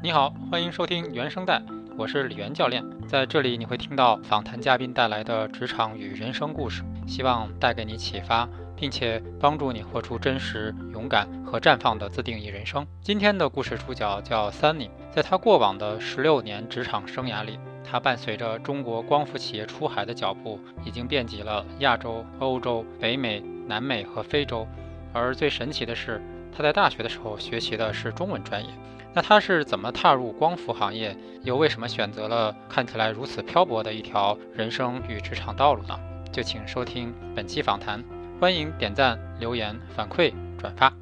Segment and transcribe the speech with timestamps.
[0.00, 1.60] 你好，欢迎收听原声带，
[1.96, 2.84] 我是李源教练。
[3.08, 12.86] 在这里你会听到访谈嘉宾带来的职场与人生故事，希望带给你启发，并且帮助你活出真实、勇敢和绽放的自定义人生。
[13.02, 24.64] 今天的故事主角叫 Sunny，在他过往的十六年职场生涯里，他伴随着中国光伏企业出海的脚步，已经遍及了亚洲、欧洲、北美、南美和非洲。
[25.12, 26.22] 而最神奇的是，
[26.58, 28.68] 他在大学的时候学习的是中文专业。
[29.14, 35.96] 那他是怎么踏入光伏行业，又为什么选择了看起来如此漂泊的一条人生与职场道路呢？
[36.32, 38.02] 就请收听本期访谈，
[38.40, 40.92] 欢迎点赞、留言、反馈、转发。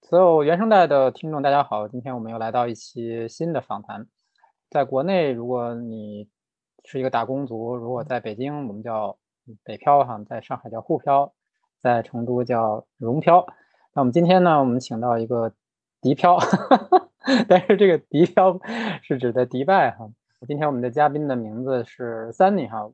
[0.00, 4.06] 所有原声带的听众，大家好，今天我们又来到一期新的访谈。
[4.70, 6.26] 在国内，如果你
[6.86, 9.18] 是一个打工族，如果在北京，我们叫
[9.62, 11.34] 北漂哈；在上海叫沪漂，
[11.82, 13.46] 在成都叫蓉漂。
[13.94, 15.52] 那我们今天呢，我们请到一个。
[16.04, 16.36] 迪漂，
[17.46, 18.58] 但是这个迪漂
[19.04, 20.10] 是指的迪拜哈。
[20.48, 22.90] 今天我们的嘉宾的名字是 Sunny 哈。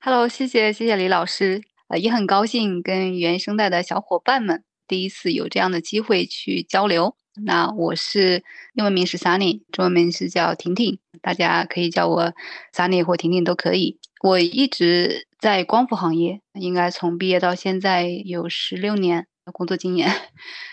[0.00, 7.14] Hello，谢谢谢谢李老师，呃，也很高兴跟原声带的小伙伴们第一次有这样的机会去交流。
[7.46, 8.42] 那我是
[8.74, 12.32] 英文名是 Sunny，中文名是叫婷婷，大家可以叫我
[12.74, 14.00] Sunny 或婷婷都可以。
[14.20, 20.10] 我一直在光伏行业，应该从毕业到现在有十六年工作经验。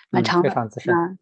[0.10, 0.52] 蛮长的。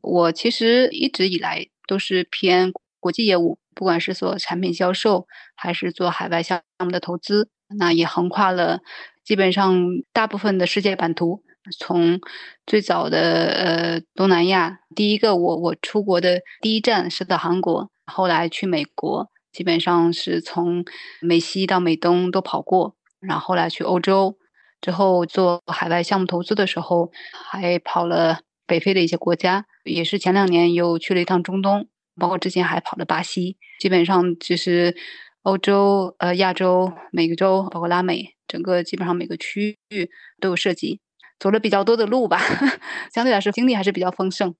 [0.01, 8.81] 我其实一直以来都是偏国际业务，不管是做产品销售，还是做海外项目的投资，那也横跨了
[9.23, 11.43] 基本上大部分的世界版图。
[11.79, 12.19] 从
[12.67, 20.83] 最早的呃东南亚，第一个我我出国的第一站是到韩国，后来去美国，基本上是从
[21.21, 24.37] 美西到美东都跑过，然后后来去欧洲，
[24.83, 27.09] 之后做海外项目投资的时候，
[27.49, 28.41] 还跑了。
[28.65, 31.85] 北非的一些国家，也是前两年又去了一趟中东，
[32.17, 34.95] 包括之前还跑了巴西，基本上就是
[35.41, 40.09] 欧洲、呃亚洲、美洲，包括拉美，整个基本上每个区域
[40.39, 41.01] 都有涉及，
[41.37, 42.39] 走了比较多的路吧，
[43.13, 44.55] 相对来说经历还是比较丰盛。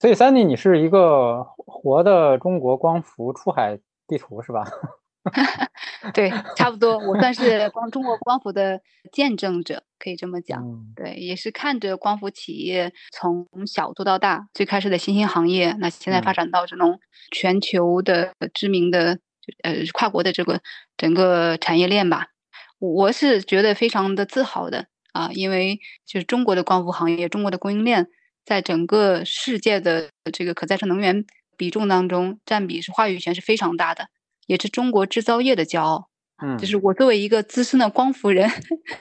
[0.00, 4.64] 所以，Sunny，你是一个活的中国光伏出海地图是吧？
[6.12, 8.80] 对，差不多，我算是光中国光伏的
[9.12, 10.60] 见证者，可以这么讲。
[10.96, 16.98] 对，也是看着光伏企业从小做到大，最开始的新兴行业，那现在发展到这种
[17.30, 19.20] 全球的知名的
[19.62, 20.60] 呃跨国的这个
[20.96, 22.26] 整个产业链吧。
[22.80, 28.08] 我是觉得非常的自豪的啊，因为就是中国的光伏行业，中国的供应链
[28.44, 31.24] 在整个世界的这个可再生能源
[31.56, 34.08] 比重当中占比是话语权是非常大的。
[34.52, 36.10] 也是中国制造业的骄傲，
[36.44, 38.50] 嗯，就是我作为一个资深的光伏人，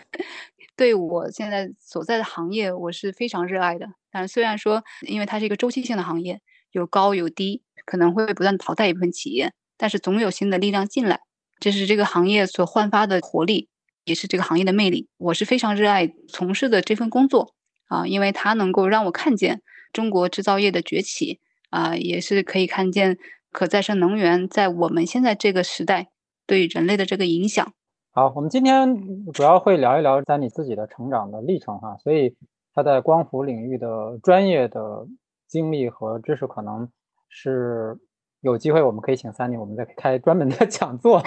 [0.77, 3.89] 对我现在所在的行业，我是非常热爱的。
[4.09, 6.39] 但虽然说，因为它是一个周期性的行业，
[6.71, 11.19] 有高有低，可能会不断淘汰一部分企业，但是总有新的力量进来，
[11.59, 13.67] 这是这个行业所焕发的活力，
[14.05, 15.09] 也是这个行业的魅力。
[15.17, 17.55] 我是非常热爱从事的这份工作
[17.87, 23.17] 啊，因为它能够让我看见中国制造业的崛起啊，也是可以看见。
[23.51, 26.09] 可再生能源在我们现在这个时代
[26.47, 27.73] 对人类的这个影响。
[28.13, 32.35] 好，我们今天主要会聊一聊在你自己的成长的历程哈，所以
[32.73, 35.05] 他在光伏领域的专业的
[35.47, 36.89] 经历和知识，可能
[37.29, 37.97] 是
[38.41, 41.21] 有机会我们可以请 Sunny，我们再开专门的讲座。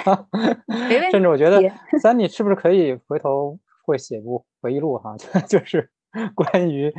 [1.11, 1.61] 甚至我觉得
[2.03, 5.17] Sunny 是不是可以回头会写部回忆录哈，
[5.49, 5.91] 就是
[6.35, 6.93] 关于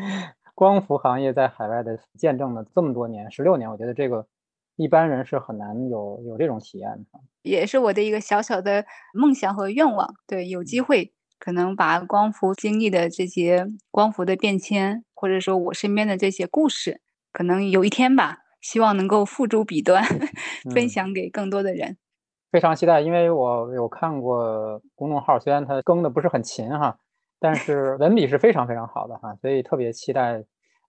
[0.53, 4.28] 光伏行业在海外的见证了这么多年，十六年，我觉得这个。
[4.75, 10.13] 一般人是很难有有这种体验的，也是我的一个小小的梦想和愿望。
[10.28, 20.03] 对，有机会可能把光伏经历的这些光伏的变迁，或者说我身边的这些故事，可能有一天吧，希望能够付诸笔端，
[20.74, 21.97] 分享给更多的人。
[22.52, 26.97] 非常期待，因为我有看过公众号，虽然它更的不是很勤哈，
[27.40, 30.44] 但是文笔是非常非常好的哈，所以特别期待。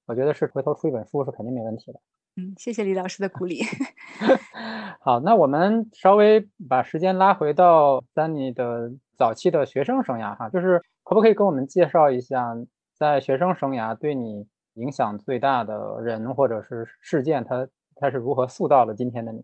[0.07, 2.01] 我觉得是回头出一本书是肯定没问题的。
[2.39, 3.63] 嗯，谢谢李老师的鼓励。
[5.01, 12.55] 好，那我们稍微把时间拉回到 Sunny 的早期的学生生涯哈，就是可不可以跟我们介绍一下，
[12.95, 19.43] 在学生生涯对你影响最大的人或者是事件，他他是如何塑造了今天的你？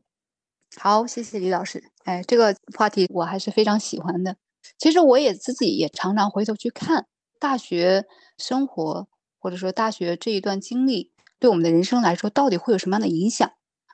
[0.77, 1.83] 好，谢谢李老师。
[2.05, 4.37] 哎，这个话题我还是非常喜欢的。
[4.77, 7.06] 其实我也自己也常常回头去看
[7.39, 8.05] 大学
[8.37, 9.09] 生活，
[9.39, 11.12] 或者说大学这一段经历。
[11.43, 13.50] 对我们的人生来说，到底会有什么样的影响？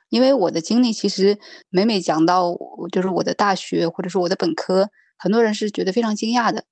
[0.09, 2.55] 因为我的经历，其实每每讲到，
[2.91, 6.65] 就是我的大学或者说我的本科，很多人是觉得非常惊讶的。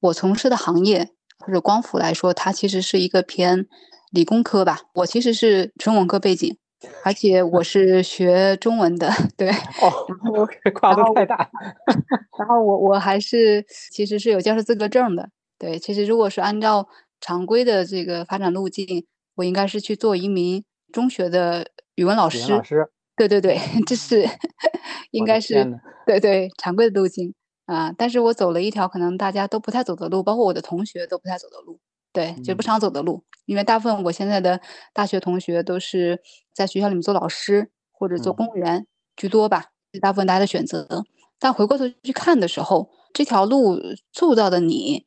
[0.00, 3.66] 我从事的行业或者光伏来说，它其实是一个偏
[4.10, 4.80] 理工科吧。
[4.94, 6.56] 我其实是纯文科背景，
[7.04, 9.50] 而且我是学中文的，对。
[9.50, 11.50] 哦，跨度太大。
[12.38, 15.78] 然后我我还是其实是有教师资格证的，对。
[15.78, 16.88] 其实如果是按照
[17.20, 22.52] 常规的这个发展路径，我应该是去做一名中学的语文老师。
[22.52, 22.90] 老师。
[23.14, 24.26] 对对对，这是
[25.12, 27.34] 应该是对对常规的路径
[27.66, 27.92] 啊。
[27.96, 31.78] 但是我走了一条可能大家都不太走的路，包括我的同学都不太走的路。
[32.12, 34.60] 对，就不常走的路，因为大部分我现在的
[34.92, 36.20] 大学同学都是
[36.54, 38.86] 在学校里面做老师或者做公务员
[39.16, 41.04] 居多吧，是大部分大家的选择。
[41.38, 43.78] 但回过头去看的时候，这条路
[44.12, 45.06] 塑造的你，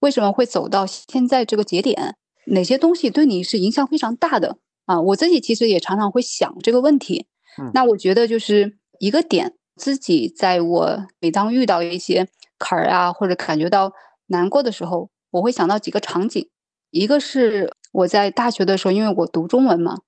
[0.00, 2.16] 为什么会走到现在这个节点？
[2.46, 5.00] 哪些东西对你是影响非常大的啊？
[5.00, 7.26] 我自己其实也常常会想这个问题。
[7.74, 12.28] 那我觉得就是一个点，自己在我每当遇到一些
[12.58, 13.92] 坎儿啊，或者感觉到
[14.26, 15.10] 难过的时候。
[15.32, 16.48] 我会想到几个场景，
[16.90, 19.98] 一个是我在大学的时候，因为我读中文嘛，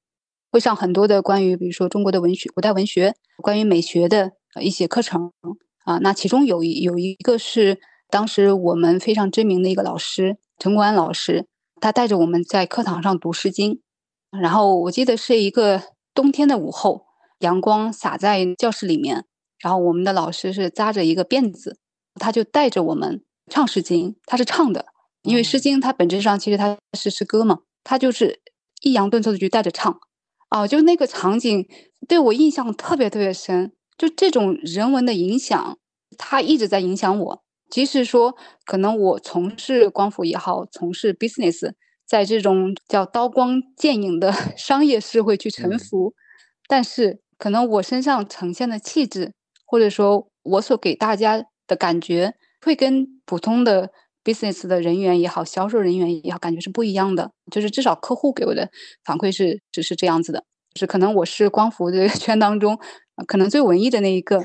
[0.50, 5.31] 会上很多的关于比如说中国的文学、古代文学、关于美学的一些课程
[5.85, 5.99] 啊。
[5.99, 7.78] 那其中有一有一个是
[8.11, 11.46] 当时我们非常知名的一个老师陈国安老师，
[11.82, 13.73] 他带着我们在课堂上读《诗经》，
[14.40, 15.82] 然后我记得是一个
[16.14, 17.06] 冬天的午后，
[17.40, 19.25] 阳光洒在教室里面，
[19.58, 21.81] 然后我们的老师是扎着一个辫子，
[22.14, 24.87] 他就带着我们唱《诗经》，他是唱的。
[25.23, 28.40] 因为《诗经》它本质上其实它是诗歌嘛，他就是
[28.82, 29.99] 抑扬顿挫的去带着唱，
[30.50, 31.69] 啊，就那个场景
[32.06, 33.73] 对我印象特别特别深。
[33.99, 35.78] 就这种人文的影响，
[36.17, 37.42] 它一直在影响我。
[37.73, 38.37] 即使说
[38.67, 41.73] 可能我从事光伏也好，从事 business，
[42.07, 46.13] 在这种叫刀光剑影的 商业社会去沉浮，
[46.69, 49.33] 但是可能我身上呈现的气质，
[49.65, 53.91] 或者说我所给大家的感觉，会跟普通的。
[54.25, 57.33] business 的人员也好，销售人员也好，感觉是不一样的。
[57.51, 58.71] 就是至少客户给我的
[59.05, 60.45] 反馈是，只是这样子的。
[60.77, 62.79] 是可能我是光伏这个 圈当中，
[63.26, 64.43] 可能最文艺的那一个。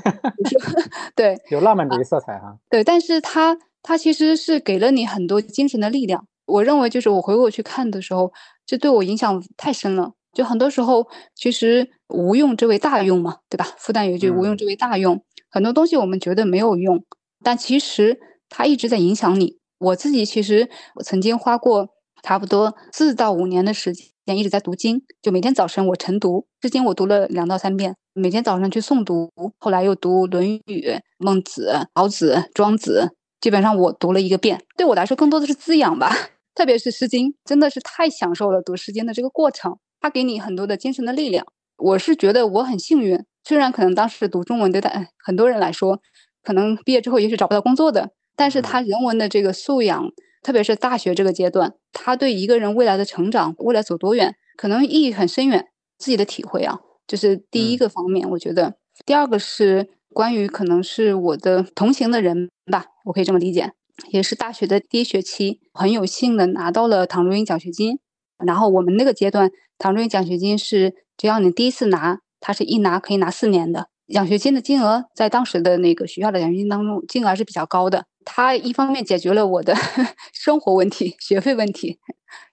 [1.16, 2.58] 对，有浪漫主义色彩哈。
[2.70, 6.28] 对，但是他他其实是给了你很多精神的力量。
[6.46, 8.32] 我认为就是我回过去看的时候，
[8.66, 10.14] 这对我影响太深了。
[10.34, 13.66] 就很多时候，其实无用之为大用嘛，对吧？
[13.78, 17.04] 复旦有一句“无用之为大用”，很多东西我们觉得没有用，
[17.44, 19.58] 但其实它一直在影响你。
[19.80, 21.90] 我自己其实我曾经花过
[22.22, 23.92] 差不多四到五年的时
[24.28, 30.60] 间一直在读经，就每天早晨我晨读《诗经》，我读了两到三遍，每天早上去诵读，后来又读《论语》
[31.18, 33.10] 《孟子》《老子》《庄子》，
[33.40, 34.62] 基本上我读了一个遍。
[34.76, 36.12] 对我来说，更多的是滋养吧，
[36.54, 41.46] 特别是《诗经》，真的是太享受了读《诗经》的这个过程，它给你很多的精神的力量。
[41.78, 46.02] 我是觉得我很幸运，虽然可能当时读中文对待很多人来说，
[46.44, 48.12] 可能毕业之后也许找不到工作的。
[48.36, 50.12] 但是他人文的这个素养，
[50.48, 55.68] 特别是大学这个阶段，他对一个人未来的成长、未来走多远，可能意义很深远。
[55.98, 58.30] 自己的体会啊，这是第一个方面。
[58.30, 63.74] 我觉得第二个是关于可能是我的同行的人吧，我可以这么理解，
[64.12, 68.00] 也是大学的第一学期，很有幸的拿到了唐中英奖学金。
[68.38, 73.90] 然后我们那个阶段，唐中英奖学金是只要你第一次拿，它是一拿可以拿四年的。
[74.08, 78.06] 奖学金的金额在当时的那个学校的奖学金当中，金额还是比较高的。
[78.30, 79.74] 它一方面解决了我的
[80.34, 81.98] 生活问题、学费问题，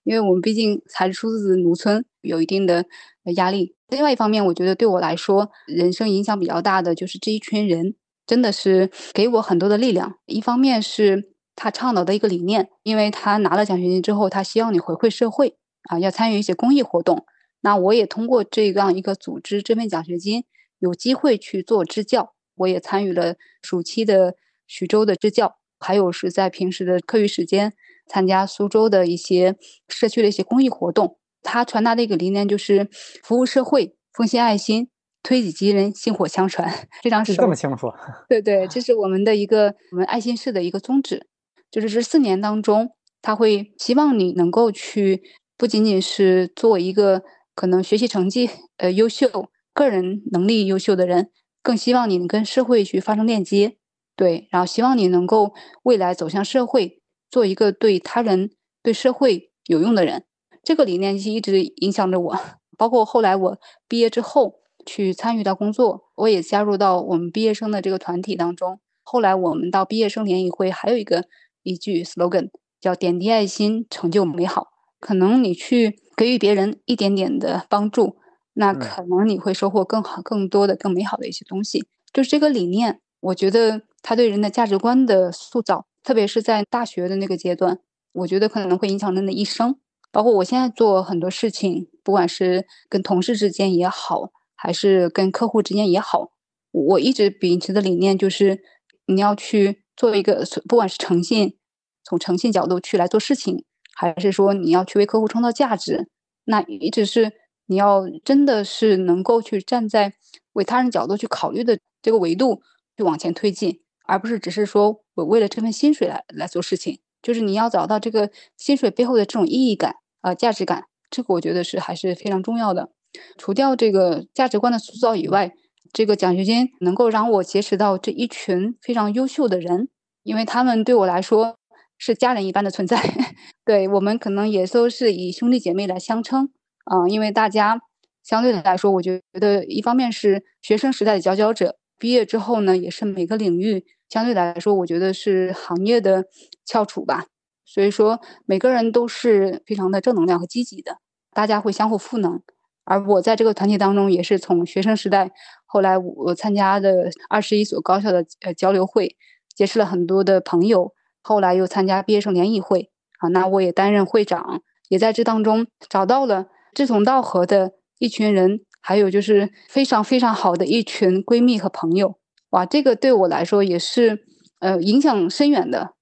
[0.05, 2.87] 因为我们毕竟还是出自农村，有一定的
[3.35, 3.75] 压力。
[3.89, 10.15] 另外一方面，我觉得对我来说，人生影响比较大的就是这一群人，真的是给我很多的力量。
[10.27, 15.57] 一方面是他倡导的一个理念，因为他拿了奖学金之后，他希望你回馈社会
[15.91, 17.27] 啊，要参与一些公益活动。
[17.63, 20.45] 那我也通过这样一个组织这份奖学金。
[20.81, 24.35] 有机会去做支教，我也参与了暑期的
[24.67, 27.73] 徐州的支教，还有是在平时的课余时间
[28.07, 29.57] 参加苏州的一些
[29.89, 31.19] 社区的一些公益活动。
[31.43, 32.89] 他传达的一个理念就是
[33.23, 34.89] 服务社会、奉献爱心、
[35.23, 37.93] 推己及人、薪火相传，非常是这么清楚。
[38.29, 41.27] 对对， 这是我们的一个我们爱心社的一个宗旨，
[41.71, 42.91] 就是这四年当中，
[43.21, 45.23] 他会希望你能够去
[45.59, 47.23] 不仅仅是做一个
[47.55, 49.51] 可能学习成绩呃优秀。
[49.75, 53.77] 个人能力优秀的人，更希望你能跟社会去发生链接，
[54.17, 55.53] 对，然后希望你能够
[55.83, 58.51] 未来走向社会，做一个对他人、
[58.83, 60.25] 对社会有用的人。
[60.63, 62.37] 这个理念一直影响着我，
[62.79, 68.81] 包括后来我毕业之后去参与到工作，我也加入到我们毕业生的这个团体当中。
[69.03, 71.25] 后来我们到毕业生联谊会，还有一个
[71.63, 72.49] 一句 slogan
[72.81, 74.69] 叫“点滴爱心，成就美好”。
[74.99, 78.17] 可能你去给予别人一点点的帮助。
[78.55, 81.85] 那可能你会收获更好、更多的、更美好的一些东西。
[82.13, 87.81] 就是这个理念，我觉得他对人的价值观的塑造，特别是在大学的那个阶段，
[88.13, 89.77] 我觉得可能会影响人的一生。
[90.13, 96.33] 包括我现在做很多事情，不管是跟同事之间也好，还是跟客户之间也好，
[96.71, 98.63] 我一直秉持的理念就是，
[99.07, 101.57] 你要去做一个，不管是诚信，
[102.05, 103.65] 从诚信角度去来做事情，
[103.97, 106.09] 还是说你要去为客户创造价值，
[106.45, 107.33] 那一直是
[107.67, 110.13] 你要真的是能够去站在
[110.53, 112.61] 为他人角度去考虑的这个维度
[112.97, 119.97] 去往前推进，而不是只是说我为了这份薪水来来做事情，就是你要找到这个薪水背后的这种意义感。
[120.25, 122.89] 啊，价值感，这个我觉得是还是非常重要的。
[123.37, 125.53] 除掉这个价值观的塑造以外，
[125.93, 129.91] 这个奖学金能够让我结识到这一群非常优秀的人，
[130.23, 131.59] 因为他们对我来说
[131.99, 132.97] 是家人一般的存在。
[133.67, 136.49] 对我们可能也都是以兄弟姐妹来相称
[136.87, 137.79] 啊，因为大家
[138.23, 146.27] 相对的来说，我觉得一方面是学生时代的佼佼者，毕业之后呢，也是每个领域相对来说，我觉得是行业的
[146.65, 147.27] 翘楚吧。
[147.65, 150.99] 所以说，每个人都是非常的正能量和积极的，
[151.33, 152.43] 大家会相互赋能。
[152.85, 155.33] 而我在这个团体当中，也是从学生时代，
[155.65, 159.17] 后来我参加的二十一所高校的呃交流会，
[159.55, 160.93] 结识了很多的朋友。
[161.23, 164.61] 后来又参加毕业生联谊会，啊，那我也担任会长，
[164.91, 172.19] 也在这当中找到了志同道合的一群人，还有就是非常非常好的一群闺蜜和朋友。
[172.51, 174.27] 哇，这个对我来说也是
[174.61, 175.95] 呃影响深远的。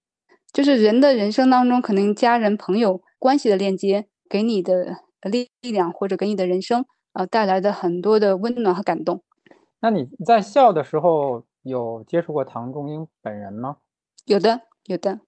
[0.52, 9.22] 就是人的人生当中，可能家人、朋友关系的链接，给你的力力量，或者给你的人生，呃，带来的很多的温暖和感动。
[9.80, 13.76] 那你在校的时候有接触过唐仲英本人吗？
[14.26, 15.20] 有的，有的。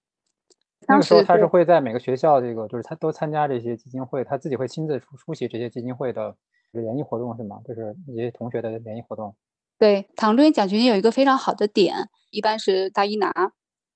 [0.89, 6.35] 那个时候他是会在每个学校，这个就是他都参加这些基金会，他自己会亲自出出席这些基金会的
[6.81, 7.57] 联谊活动，是吗？
[7.67, 9.35] 就是一些同学的联谊活动。
[9.77, 13.31] 对，唐仲英奖学金有一个非常好的点，一般是大一拿。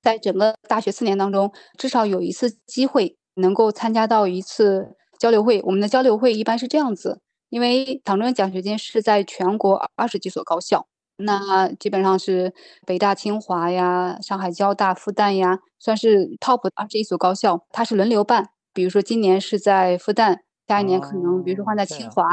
[0.01, 5.61] 在整个大学四年当中，至少有一次机会能够参加到一次交流会。
[5.63, 12.53] 我们的交流会一般是这样子，因为唐中英奖学金是在全国二十几所高校，那基本上是
[12.85, 18.49] 北大、清华呀、上海交大、复旦呀，算是 top 二十一所高校，它是轮流办。
[18.73, 22.23] 比如说今年是在复旦，下一年可能比如说换在清华。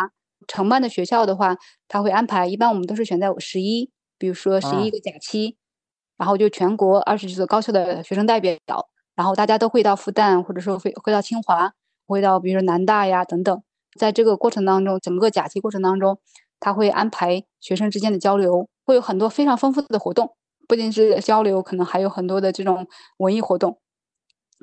[0.46, 1.56] 承办的学校的话，
[1.88, 5.56] 他会安排，一般我们都是选在十一，比如说十一个假期。
[6.18, 8.56] 然后就全国二十几所高校的学生代表，
[9.14, 11.72] 然后大家都会到复旦，或者说会会到清华，
[12.06, 13.62] 会到比如说南大呀等等。
[13.98, 16.18] 在这个过程当中，整个假期过程当中，
[16.58, 20.34] 他会安排学生之间的交流，会有很多非常丰富的活动，
[20.66, 22.86] 不仅是交流，可能还有很多的这种
[23.18, 23.78] 文艺活动。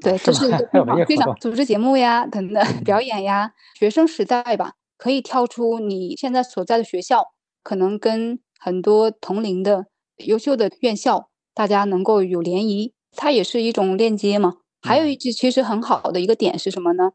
[0.02, 3.54] 对，这是一个非常非常组织节目呀，等等表演呀。
[3.76, 4.74] 学生时代吧，
[5.04, 7.26] 可以跳出你现在所在的学校，
[7.62, 9.88] 可能跟很多同龄的
[10.26, 11.30] 优秀的院校。
[11.54, 14.60] 大家能够有联谊，它也是一种链接嘛。
[14.82, 17.12] 还有一句其实很好的一个点是什么呢？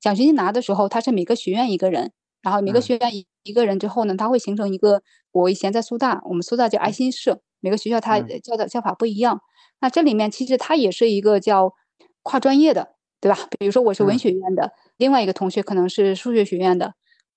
[0.00, 5.02] 奖学金拿的时候，它是每个学院一个人，然后每个学院一一个人之后呢，它会形成一个。
[5.32, 9.42] 我以前在苏大，我们苏大叫爱心社，每个学校它叫的叫法不一样。
[9.80, 11.74] 那这里面其实它也是一个叫
[12.22, 13.36] 跨专业的，对吧？
[13.58, 16.94] 比如说我是文学院的，另外一个同学可能是数学学院的，还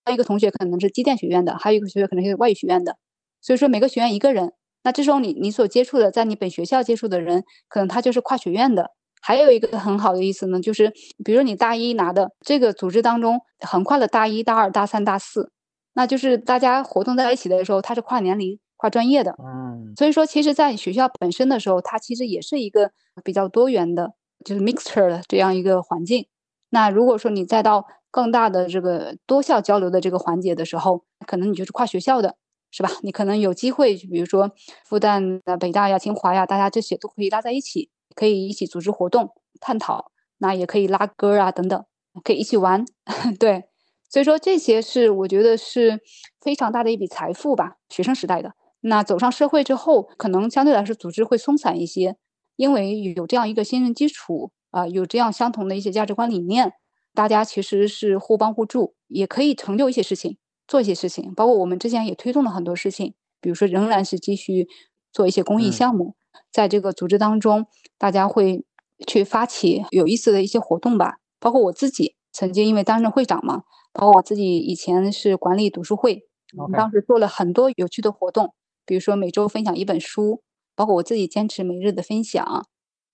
[0.07, 2.97] 有一个同学可能是机电学院的，还有一个同学可能是外语学院的。
[3.41, 4.53] 所以说每个学院一个人。
[4.83, 8.89] 那这时候你你所接触的，在你本学校接触的人，可能他就是跨学院的。
[9.21, 10.91] 还有一个很好的意思呢，就是
[11.23, 15.51] 比如你大一拿的这个组织当中，横跨了大一、大二、大三、大四，
[15.93, 19.35] 那就是大家活动在一起的时候，它是跨年龄、跨专业的。
[19.37, 22.89] 嗯，所以说，其实，在学校本身的时候，它其实也是一个
[23.23, 26.25] 比较多元的，就是 mixture 的这样一个环境。
[26.71, 32.35] 那如果说你再到更大的这个多校交流的这个环节的时候，可能你就是跨学校的。
[32.73, 32.89] 是吧？
[33.03, 34.49] 你可能有机会，比如说
[34.85, 41.83] 复旦的、北大呀、清华呀，大家这些都可以拉在一起，可以一起组织活动、探讨，那也可以拉歌啊等等，
[42.23, 42.85] 可以一起玩。
[43.37, 43.65] 对，
[44.09, 45.99] 所以说这些是我觉得是
[46.39, 47.75] 非常大的一笔财富吧。
[47.89, 52.15] 学生时代的，那走上社会之后，可能相对来说组织会松散一些，
[52.55, 56.71] 因为有这样一个信任基础啊，有这样相同的一些价值观理念，
[57.13, 60.37] 大家其实是互帮互助，也可以成就一些事情。
[60.67, 64.69] 做一些事情，包括我们之前也推动了很多事情，比如说仍然是继续
[65.11, 66.15] 做一些公益项目，
[66.49, 67.65] 在这个组织当中，
[67.97, 68.63] 大家会
[69.05, 71.17] 去发起有意思的一些活动吧。
[71.41, 76.23] 包括我自己曾经因为担任会长嘛，包括我自己以前是管理读书会，
[76.57, 78.53] 我们当时做了很多有趣的活动，
[78.85, 80.41] 比如说每周分享一本书，
[80.73, 82.65] 包括我自己坚持每日的分享，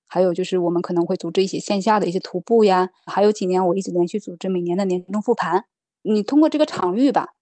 [0.08, 5.66] 还有就是我们可能会组织一些线下的一些徒步呀，还有几年我一直连续组织每年的年终复盘，
[6.02, 7.34] 你通过这个场域吧。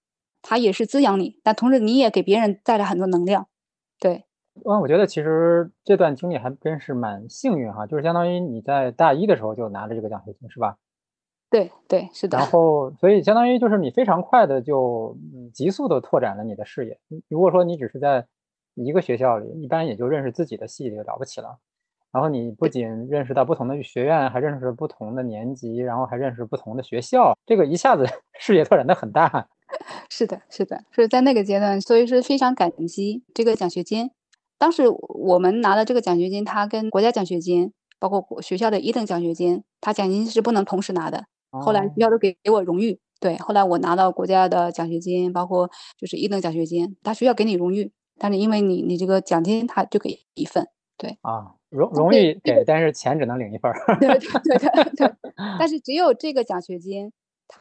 [0.48, 3.48] 它也是滋养你，但同时你也给别人带来很多能量，
[3.98, 4.26] 对。
[4.64, 10.76] 嗯，我觉得其实这段经历还真是蛮幸运哈，就是相当于你在大一的时候就拿着这个奖学金，是吧？
[11.50, 12.38] 对对，是的。
[12.38, 15.16] 然后，所以相当于就是你非常快的就
[15.52, 16.96] 急速的拓展了你的视野。
[17.28, 18.26] 如果说你只是在
[18.74, 21.58] 一个学校里，一般也就认识自己的系就了不起了。
[22.16, 28.06] 然后你不仅认识到不同的学院，还认识不同的年级，然后还认识不同的学校，这个一下子
[28.40, 29.46] 视野拓展的很大。
[30.08, 34.10] 是的，是的，所以在那个阶段，所以是非常感激这个奖学金。
[34.56, 41.24] 当时我们拿的这个奖学金，它跟国家奖学金，包括学校的一等奖学金，它奖金是不能同时拿的。
[41.50, 45.68] 后来学校都给给我荣誉，对，后来我拿到国家的奖学金，包括
[45.98, 53.98] 就是一等奖学金，他学校给你荣誉，但是因为你你这个奖金他就给一份，对啊，荣荣誉给，但是钱只能领一份儿。
[54.00, 55.14] 对对对对，
[55.58, 57.12] 但是只有这个奖学金。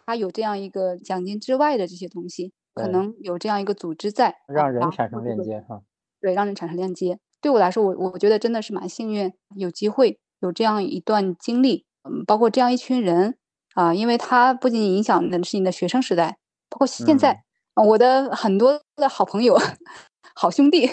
[0.08, 5.84] 它有这样一个奖金之外的这些东西，可能有这样一个组织在，让人产生链接哈。
[6.20, 7.20] 对，让人产生链接。
[7.40, 13.38] 对我来说，我我觉得真的是蛮幸运，有机会有这样一段经历，嗯，包括这样一群人
[13.76, 17.44] 啊，因为它不仅影响的是你的学生时代，包括现在，
[17.76, 19.56] 我的很多的好朋友、
[20.34, 20.90] 好兄弟，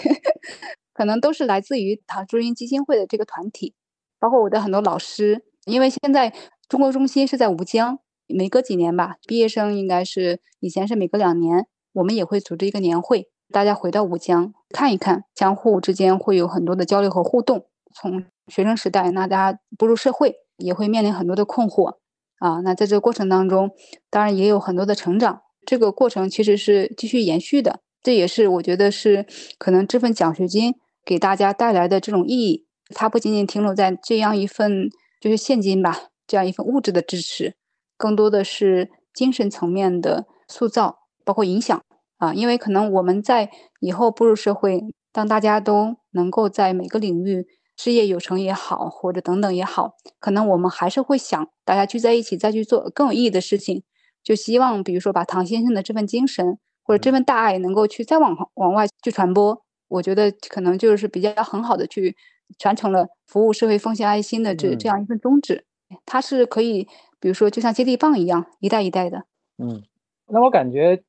[0.93, 3.73] 可能都是来自于唐朱茵基金会的这个团体，
[4.19, 6.33] 包括我的很多老师，因为现在
[6.69, 7.99] 中国中心是在吴江。
[8.25, 17.67] 每隔几年吧，毕业生应该是以前是每隔两年，我们也会组织一个年会，大家回到吴江看一看，相互之间会有很多的交流和互动。
[17.93, 21.97] 从学生时代，那大家步入社会，也会面临很多的困惑
[22.39, 22.61] 啊。
[22.61, 23.71] 那在这个过程当中，
[24.09, 25.41] 当然也有很多的成长。
[25.65, 29.27] 这个过程其实是继续延续的，这也是我觉得是
[29.59, 30.73] 可能这份奖学金
[31.05, 32.65] 给大家带来的这种意义。
[32.95, 37.55] 它不仅仅停留在这样一份就是现金吧，这样一份物质的支持。
[37.97, 41.81] 更多的是精神层面的塑造，包括影响
[42.17, 44.81] 啊，因为可能我们在以后步入社会，
[45.11, 53.83] 当大家都能够在每个领域事业有成也好，或者等等也好，可能我们还是会想大家聚在一起再去做更有意义的事情，
[54.23, 59.62] 就希望比如说把唐先生的这份精神或者这份大爱能够去再往往外去传播，
[59.93, 62.15] 我觉得可能就是比较很好的去
[62.59, 65.65] 传承了服务社会、奉献爱心的这这样一份宗旨，
[66.05, 66.87] 它是可以。
[67.19, 69.23] 比如说，就像接力棒一样，一代一代的。
[69.57, 69.81] 嗯，
[70.27, 71.01] 那我感觉，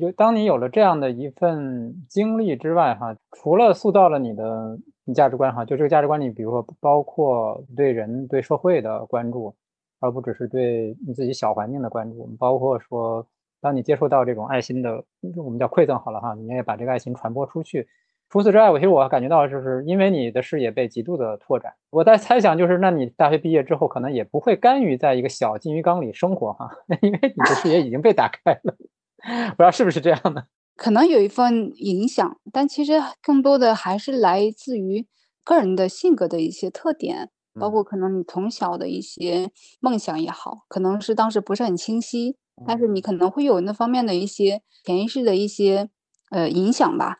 [0.00, 4.76] 有当你有了这样的一份经历之外，哈，除了塑造了你的
[5.14, 9.54] 价值观，哈，就这个价值观里，比如说包括对人、对社会的关注，
[10.00, 13.24] 而不只是对你自己小环境的关注，包括说，
[13.60, 15.04] 当你接触到这种爱心的，
[15.36, 17.88] 我们叫馈赠好了哈，你也把这个爱心传播出去。
[18.30, 21.72] 除此之外，我其实我感觉到，就是因为你的视野被极度的拓展。
[21.90, 28.76] 我在猜想，就是那你大学毕业之后，可能也不会甘于在一个小金鱼缸里生活哈， 因为你的视野已经被打开了。
[29.56, 30.46] 不知道是不是这样的？
[30.76, 32.92] 可能有一份影响，但其实
[33.22, 35.06] 更多的还是来自于
[35.42, 45.88] 个人的性格的一些特点，包括可能你从小的一些梦想也好，可能是当时不是很清晰，但是你可能会有那方面的一些潜意识的一些
[46.30, 47.18] 呃影响吧。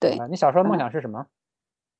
[0.00, 1.26] 对，你小时候梦想是什么？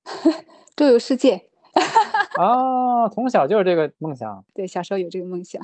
[0.75, 1.49] 周游世界。
[2.38, 4.45] 哦，从小就是这个梦想。
[4.55, 5.62] 对，小时候有这个梦想。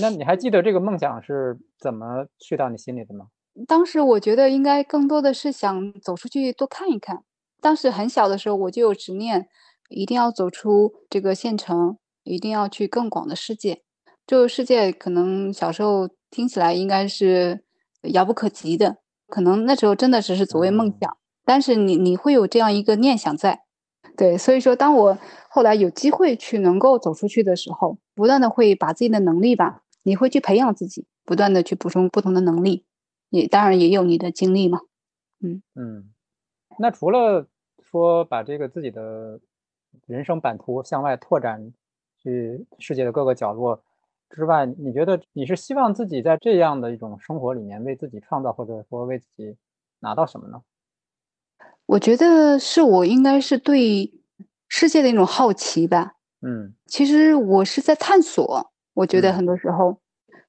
[0.00, 3.28] 那你还记得这个梦想是怎么去到你心里的吗？
[3.66, 7.24] 当时我觉得应该更多的是想走出去多看一看。
[7.60, 9.48] 当时很小的时候我就有执念，
[9.88, 13.82] 一定要走出这个县城，一定要去更广的世界。
[14.30, 17.64] 周游世界可能小时候听起来应该是
[18.02, 21.18] 遥不可及的，可能那时候真的只是所谓梦想。
[21.44, 23.64] 但是你你会有这样一个念想在，
[24.16, 32.84] 对，所以说当我后来有机会去能够走出去的时候，不断的会把自己的能力吧，你会去培养自己，不断的去补充不同的能力，
[33.30, 34.78] 也当然也有你的经历嘛，
[35.40, 36.08] 嗯嗯，
[36.78, 37.48] 那除了
[37.82, 39.40] 说把这个自己的
[40.06, 41.72] 人生版图向外拓展，
[42.22, 43.82] 去世界的各个角落
[44.30, 49.56] 之外，你觉得你是希望自己在这样的一种生活里面为自己创造，或者说为自己
[49.98, 50.62] 拿到什么呢？
[51.86, 54.12] 我觉得是我应该是对
[54.68, 56.12] 世界的一种好奇吧。
[56.42, 58.70] 嗯，其实我是在探索。
[58.94, 60.00] 我觉得很多时候，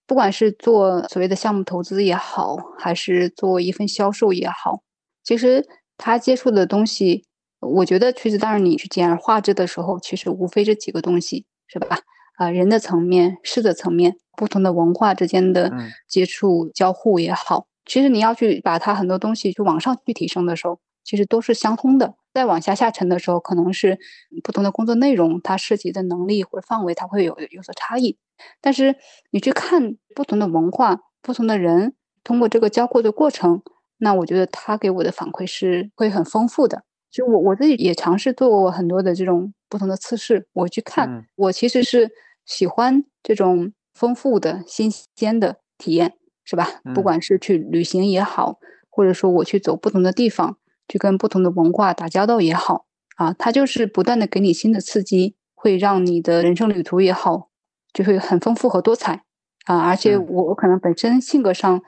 [0.06, 4.82] 不管是做所谓的项目投资也好，还是做一份销售也好，
[5.24, 5.66] 其实
[5.98, 7.26] 他接触的东西，
[7.60, 11.98] 我觉得其实当然你去简而化之的时候，其实无非这几个东西，是吧？
[12.42, 15.72] 啊，人的层面、事的层面、不同的文化之间的
[16.08, 20.80] 接触交互也好，其实你要去把它很多东西去往上去提升的时候。
[21.04, 22.14] 其实都是相通的。
[22.32, 23.98] 再往下下沉的时候，可能是
[24.44, 28.18] 不同的工作内容，它涉及的能力或者范围，它会有有所差异。
[28.62, 28.96] 但是
[29.32, 33.64] 你去看不同的文化、不同的人，通过这个交互的过程，
[33.98, 36.84] 那我觉得他给我的反馈是会很丰富的。
[37.10, 42.12] 就我我自己也尝试做过很多的这种不同的测试，我去看，我其实是
[42.46, 46.82] 喜欢这种丰富的、新鲜的体验，是吧？
[46.94, 57.50] 不管是去旅行也好，或者说我去走不同的地方，去跟不同的文化打交道也好，啊，它就是不断的给你新的刺激，会让你的人生旅途也好，
[57.94, 59.24] 就会很丰富和多彩
[59.66, 59.80] 啊。
[59.80, 61.82] 而且我我可能本身性格上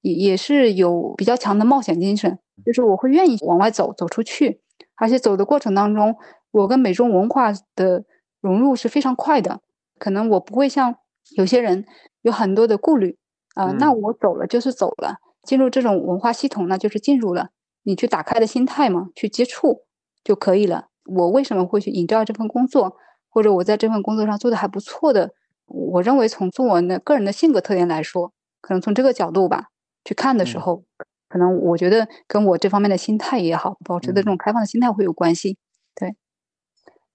[0.00, 4.60] 也也是有比较强的冒险精神，就是我会愿意往外走，走出去，
[4.96, 6.16] 而且走的过程当中，
[6.50, 8.04] 我跟美中文化的
[8.40, 9.60] 融入是非常快的，
[10.00, 10.96] 可能我不会像。
[11.36, 11.84] 有些人
[12.22, 13.16] 有很多的顾虑
[13.54, 17.50] 啊，那我走了就是走了，进入这种文化系统，那就是进入了。
[17.84, 19.82] 你去打开的心态嘛，去接触
[20.24, 20.88] 就可以了。
[21.04, 22.96] 我为什么会去引照这份工作，
[23.28, 25.30] 或者我在这份工作上做的还不错的？
[25.66, 29.66] 我认为从从我的个人的性格特点来说，可能从这个角度吧
[30.04, 30.82] 去看的时候，
[31.28, 35.58] 可能我觉得跟我这方面的心态也好，保持的这种开放的心态会有关系。
[35.94, 36.16] 对，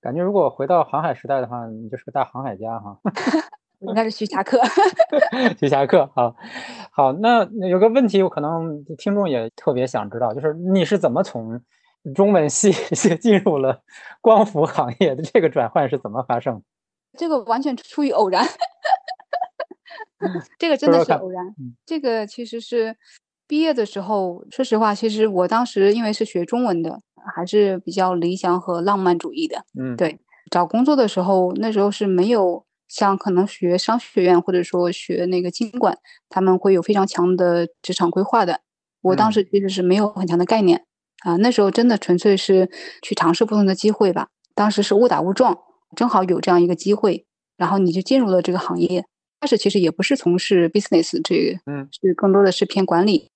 [0.06, 3.00] 感觉如果回到航海时代的话，你就是个大航海家哈。
[3.82, 4.62] 应该是徐霞客，
[5.60, 6.36] 徐霞客，好，
[6.92, 11.60] 好，那有个问题，我可能听众也特别想知道，就是你是怎么从
[12.14, 12.72] 中文 系
[13.18, 13.82] 进入了
[14.22, 15.24] 光伏行业的？
[15.24, 16.62] 这个转换是怎么发生？
[17.18, 18.46] 这个完全出于偶然，
[20.60, 21.44] 这个真的是偶然。
[21.84, 22.96] 这个其实是
[23.48, 27.02] 毕业的时候，说实话，其实我当时因为是学中文的，
[27.36, 29.64] 还是比较理想和浪漫主义的。
[29.80, 30.20] 嗯，对，
[30.52, 32.66] 找工作的时候，那时候是没有。
[32.88, 35.98] 像可能学商学院或者说学那个经管，
[36.30, 38.62] 他们会有非常强的职场规划的。
[39.02, 40.86] 我当时其实是没有很强的概念
[41.24, 42.70] 啊，那时候真的纯粹是
[43.02, 44.28] 去尝试不同的机会吧。
[44.54, 45.58] 当时是误打误撞，
[45.96, 47.26] 正好有这样一个机会，
[47.58, 49.04] 然后你就进入了这个行业。
[49.42, 53.32] 开始其实也不是从事 business 这个，嗯，是更多的是偏管理，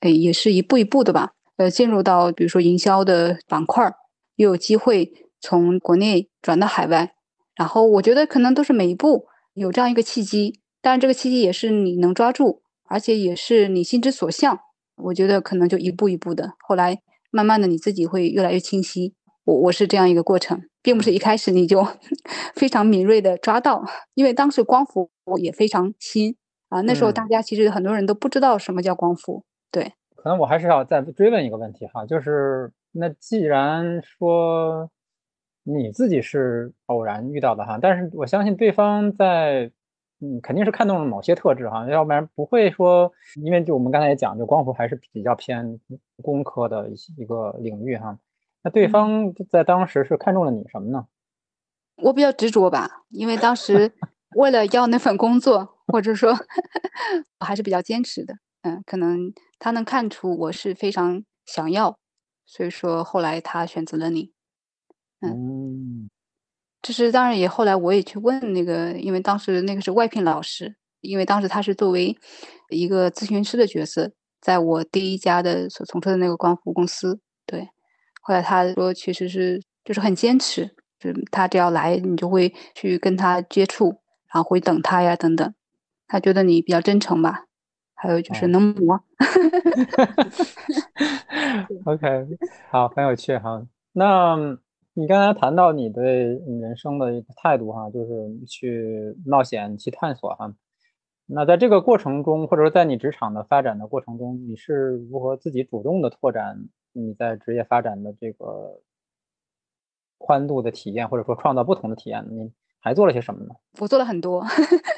[0.00, 1.30] 哎，也是一步一步的吧。
[1.56, 3.92] 呃，进入到比如说营销的板块，
[4.36, 7.14] 又有机会从国内转到海外。
[7.54, 14.58] 然后我觉得可能都是每一步有这样一个契机，但是这个契机也是你能抓住，而且也是你心之所向。
[14.96, 19.14] 我觉得可能就一步一步的，后来慢慢的你自己会越来越清晰。
[19.44, 21.86] 我我是这样一个过程，并不是一开始你就
[22.54, 23.84] 非常敏锐的抓到，
[24.14, 26.36] 因为当时光伏也非常新
[26.70, 29.44] 啊，那时候大家其实很多人都不知道什么叫光伏。
[29.70, 34.90] 对，可能我还是要再追问一个问题哈，就是那既然说。
[35.62, 39.70] 你自己是偶然遇到的哈，但是我相信对方在，
[40.20, 45.78] 嗯，肯定是看中了某些特质哈，要不然不会说，因为就我们刚才也讲，就光伏还是比较偏
[46.22, 48.18] 工科的一一个领域哈。
[48.62, 51.06] 那对方在当时是看中了你什么呢？
[51.96, 53.92] 我比较执着吧，因为当时
[54.36, 56.32] 为了要那份工作，或者说
[57.38, 58.34] 我还是比较坚持的。
[58.62, 59.30] 嗯，可能
[59.60, 61.96] 他能看出我是非常想要，
[62.44, 64.32] 所以说后来他选择了你。
[65.20, 66.08] 嗯，
[66.82, 72.16] 就是当然也后来我也去问那个，因为当时那个是外聘老师，因为当时他是作为
[72.70, 77.68] 一个咨询师的角色，在我第一家的所从事的那个光伏公司，对，
[78.22, 84.00] 后来他说其实是就是很坚持，就是他只要来，你就会去跟他接触，
[84.32, 85.54] 然后会等他呀等等，
[86.06, 87.44] 他觉得你比较真诚吧，
[88.00, 89.00] 还有就是能磨。
[91.86, 92.26] OK，
[92.70, 94.58] 好，很有趣哈，那。
[94.92, 100.52] 你刚才谈到你对人生的一个态度哈，就是去冒险、去探索哈。
[101.26, 108.80] 那在这个过程中，或者说在你职场的发展的过程中，你是如何自己主动的拓展你在职业发展的这个
[110.18, 112.26] 宽度的体验，或者说创造不同的体验？
[112.28, 113.54] 你还做了些什么呢？
[113.78, 114.44] 我做了很多，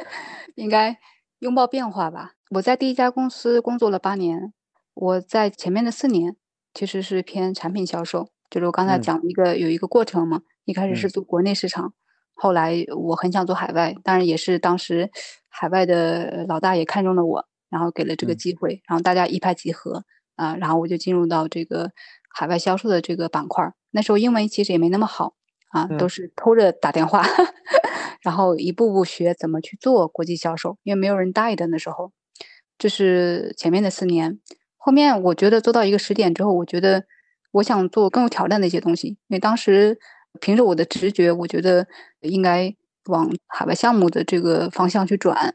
[0.56, 0.96] 应该
[1.42, 2.34] 拥抱变化吧。
[2.50, 4.52] 我在第一家公司工作了八年，
[4.94, 6.36] 我在前面的四年
[6.72, 8.28] 其实是偏产品销售。
[8.48, 11.94] 就是我刚才讲一个有一个过程嘛，一开始是做国内市场，
[12.34, 15.10] 后来我很想做海外，当然也是当时
[15.48, 20.04] 海外的老大也看中了我，然后给了这个机会，然后大家一拍即合
[20.36, 21.90] 啊，然后我就进入到这个
[22.32, 23.68] 海外销售的这个板块。
[23.90, 25.34] 那时候英文其实也没那么好
[25.70, 27.24] 啊，都是偷着打电话，
[28.22, 32.12] 然后一步步学怎么去做国际销售，因为没有人带的那时候。
[32.78, 34.38] 这是前面的四年，
[34.76, 37.04] 后面我觉得做到一个时点之后，我觉得。
[37.56, 39.98] 我想做更有挑战的一些东西，因为当时
[40.40, 41.86] 凭着我的直觉，我觉得
[42.22, 42.74] 应该
[43.10, 45.54] 往海外项目的这个方向去转。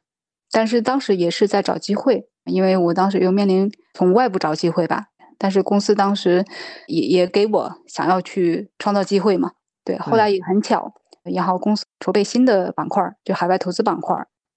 [0.51, 5.08] 但是当时也是在找机会，因为我当时又面临从外部找机会吧。
[5.39, 6.45] 但是公司当时
[6.86, 9.53] 也也给我想要去创造机会嘛。
[9.84, 10.93] 对，后来也很巧，
[11.33, 14.15] 然后公司筹备新的板块，就海外投资板块，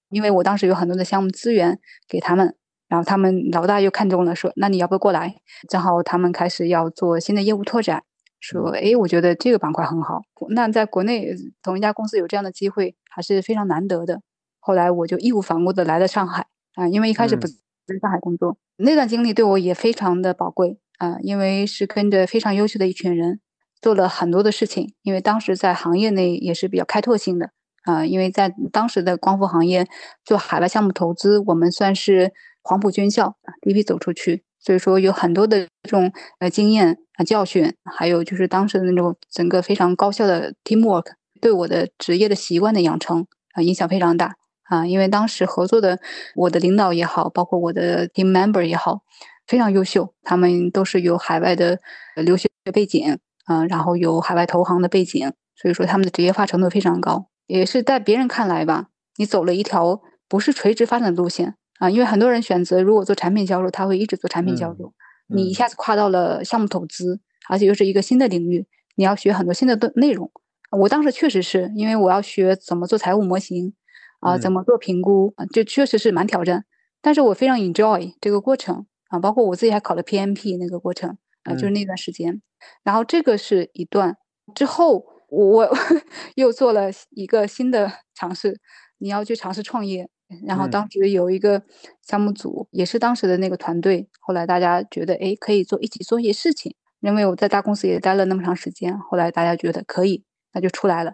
[0.09, 2.55] 因为我当时有很多的项目资源给他们。
[2.87, 5.37] 然后他们老大又看中了，说：“那你要不要过来？”
[5.69, 8.03] 正好他们开始要做新的业务拓展，
[8.41, 10.23] 说：“哎，我觉得这个板块很好。
[10.49, 14.19] 那在国内同一家公司有这样的机会还是非常难得的。
[14.59, 23.39] 后来我就义无反顾的来了上海啊，因为一开始不在上海工作，那段经历对我也非常的宝贵啊，因为是跟着非常优秀的一群人
[23.81, 27.49] 做了很多的事情，因为当时在行业内也是比较开拓性的
[27.83, 29.87] 啊，因为在当时的光伏行业
[30.23, 41.07] 做海外项目投资，我们算是黄埔军校第一批走出去，所以说有很多的这种呃经验啊教训，还有就是当时的那种整个非常高效的 teamwork，
[41.41, 44.35] 对我的职业的习惯的养成啊影响非常大。
[44.63, 45.99] 啊，因为当时合作的
[46.33, 49.01] 我的领导也好，包括我的 team member 也好，
[49.45, 51.77] 非常优秀，他们都是有海外的
[52.15, 53.17] 留学背景，
[53.51, 58.87] 嗯，然后有海外投行的背景，所以说他们的职业化程度非常高，也是在别人看来吧，
[59.17, 64.93] 你走了一条不是垂直发展的路线啊，因为很多人选择如果做产品销售，他会一直做产品销售，
[65.27, 70.31] 你一下子跨到了项目投资，而且又是一个新的领域，你要学很多新的的内容，
[70.71, 73.73] 我当时确实是因为我要学怎么做财务模型。
[74.21, 75.43] 啊，怎么做评估啊？
[75.51, 76.63] 这确实是蛮挑战，
[77.01, 82.41] 但是我非常 enjoy 这个过程啊，包括我自己还考了 PMP 那个过程啊，就是那段时间。
[82.83, 84.17] 然后这个是一段
[84.53, 85.69] 之后，我
[86.35, 88.59] 又做了一个新的 尝试，
[88.97, 90.09] 你要去尝试创业。
[90.45, 91.63] 然后当时有一个
[92.01, 100.23] 项目组，也是当时的那个团队，后来大家觉得哎，可以做一起做一些事情，因为我在大公司也待了那么长时间，后来大家觉得可以，
[100.53, 101.13] 那就出来了。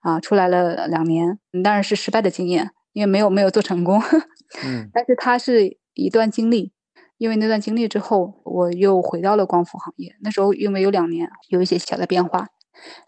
[0.00, 4.00] 啊，出来了两年，当然是失败的经验，因为没有没有做成功。
[4.64, 6.72] 嗯，但是它是一段经历，
[7.18, 10.14] 因为那段经历之后，我又回到了光伏行业。
[10.22, 12.48] 那时候因为有两年有一些小的变化，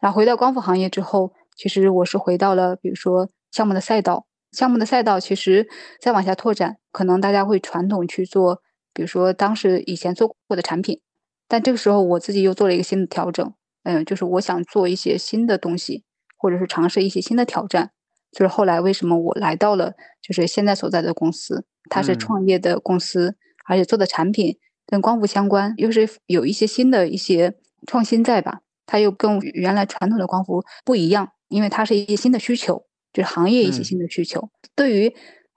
[0.01, 5.69] 然后回到光伏行业之后，其实我是回到了比如说项目的赛道，项目的赛道其实
[6.01, 11.01] 再往下拓展，可能大家会传统去做，比如说当时以前做过的产品，
[11.47, 13.53] 但这个时候我自己又做了一个新的调整，
[13.85, 16.05] 嗯，就是我想做一些新的东西。
[16.41, 17.91] 或者是尝试一些新的挑战，
[18.31, 23.37] 就是后来为什么我来到了就是现在所在的公司，它是创业的公司，
[23.69, 27.55] 而且做的产品跟光伏相关，又是有一些新的一些
[27.87, 28.61] 创新在吧？
[28.87, 34.49] 它又跟原来传统的光伏不一样，因为它是一些新的需求，就是行业一些新的需求。
[34.75, 35.15] 对于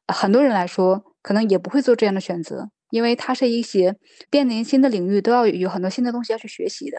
[0.08, 3.96] 很多人来说，可能也不会做这样的选择，因为它是一些
[4.30, 6.98] 面临新的领域，都要有很多新的东西要去学习的。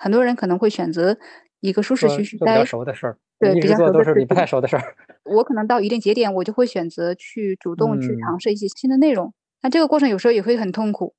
[0.00, 1.18] 很多人可能会选择。
[1.64, 4.82] 一个舒适区，比较熟的事儿，对，比较熟都是你不太熟的事儿。
[5.22, 9.32] 我可能到一定节点，我就会选择去主动去尝试一些新的内容。
[9.62, 11.14] 那这个过程有时候也会很痛苦，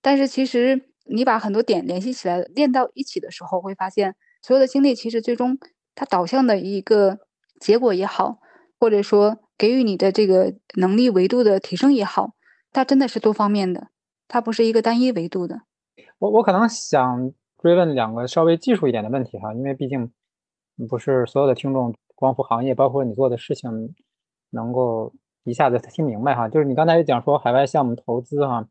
[0.00, 5.58] 但是其实你把很多点联系起来，练到一起的时候，会发现所有的经历其实最终
[5.94, 7.18] 它导向的一个
[7.60, 8.38] 结果也好，
[8.80, 12.30] 或者说给予你的这个能力维度的提升也好，
[12.72, 13.88] 它真的是多方面的，
[14.28, 15.62] 它不是一个单一维度的。
[16.18, 17.32] 我我可能想。
[17.60, 20.12] 追问两个稍微技术一点的问题哈，因为毕竟
[20.88, 23.96] 不是所有的听众光伏行业，包括你做的事情
[24.50, 25.12] 能够
[25.48, 26.48] 一下子听明白哈。
[26.48, 28.68] 就是你刚才也讲说海外项目投资哈，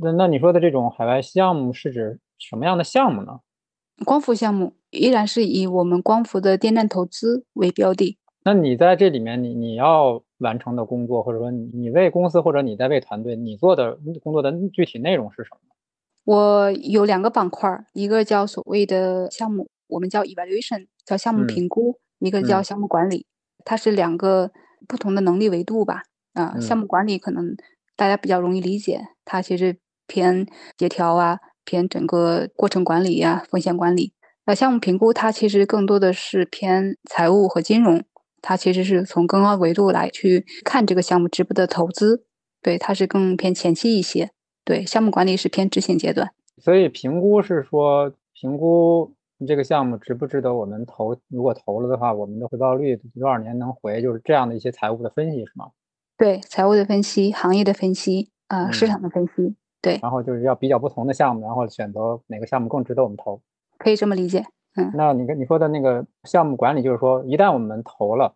[0.00, 3.40] 那那你说的这种海外项目是指什么样的项目呢？
[4.04, 8.18] 光伏项目依然是以我们光伏的电站投资为标的。
[8.44, 15.58] 那你在这里面，你你要完成的工作，或者说你为公司或者你在为团队，你做的工作的具体内容是什么？
[16.24, 23.26] 我有两个板块，一个叫所谓的项目，我们叫 evaluation，叫项目评估；一个叫项目管理，
[23.64, 24.50] 它是两个
[24.86, 26.02] 不同的能力维度吧。
[26.34, 27.56] 啊，项目管理可能
[27.96, 30.46] 大家比较容易理解，它其实偏
[30.78, 34.14] 协调啊，偏整个过程管理呀，风险管理。
[34.46, 38.02] 那项目评估它其实更多的是偏财务和金融，
[38.40, 42.24] 它其实是从更高维度来去看这个项目值不得投资，
[42.62, 44.30] 对，它是更偏前期一些。
[44.64, 49.14] 对，项目管理是偏执行阶段，所以评估是说评估
[49.46, 55.70] 这个项目值不值得我们投，如果投了的话，我们的回报率多少年能回，就是这样的一些财务的分析是吗？
[56.16, 59.98] 对，财务的分析、行业的分析啊、市场的分析，对。
[60.02, 63.40] 然后就是要比较不同的项目，然后选择哪个项目更值得我们投，
[63.78, 64.44] 可以这么理解。
[64.76, 68.34] 嗯，那你跟你说的那个项目管理，就是说一旦我们投了，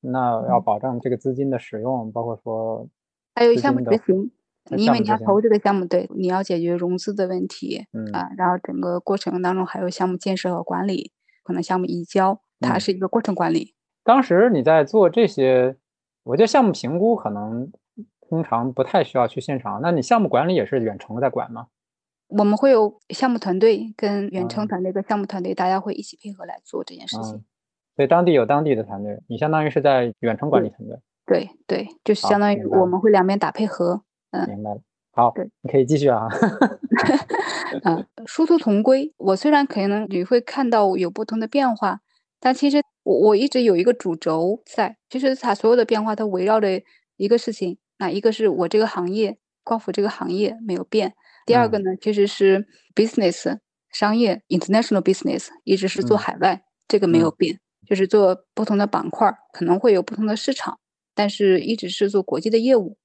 [0.00, 2.88] 那要保证这个资金的使用，包括说
[3.34, 4.30] 还有项目执行。
[4.76, 13.74] 因为你要投这个项目，对，你要解决融资的问题，嗯啊，然后整个过程当中还有项目建设和管理，可能项目移交，它是一个过程管理。
[14.02, 15.76] 当时你在做这些，
[16.22, 17.70] 我觉得项目评估可能
[18.28, 21.66] 通常不太需要去现场，那你项目管理也是远程在管吗？
[22.28, 27.44] 我们会有项目团队跟远程团队跟项目团队，大家会一起配合来做这件事情。
[27.94, 30.98] 所以当地有当地的团队，你相当于是在远程管理团队。
[31.26, 34.02] 对对，就是相当于我们会两边打配合。
[34.48, 34.80] 明白了，
[35.12, 36.26] 好，对，你可以继续啊。
[37.82, 39.12] 啊， 殊途同归。
[39.16, 42.00] 我虽然可能你会看到有不同的变化，
[42.40, 46.82] 但其实我我一直有一个主轴在，其实它所有的变化都围绕着
[47.16, 51.14] 一个事情，那一个是我这个行业光伏这个行业没有变，
[51.46, 53.58] 第二个呢其实是 business
[53.90, 60.78] 商业 international business 一直是做海外，这个没有变，就是做不同的板块可能会有不同的市场，
[61.14, 62.96] 但是一直是做国际的业务。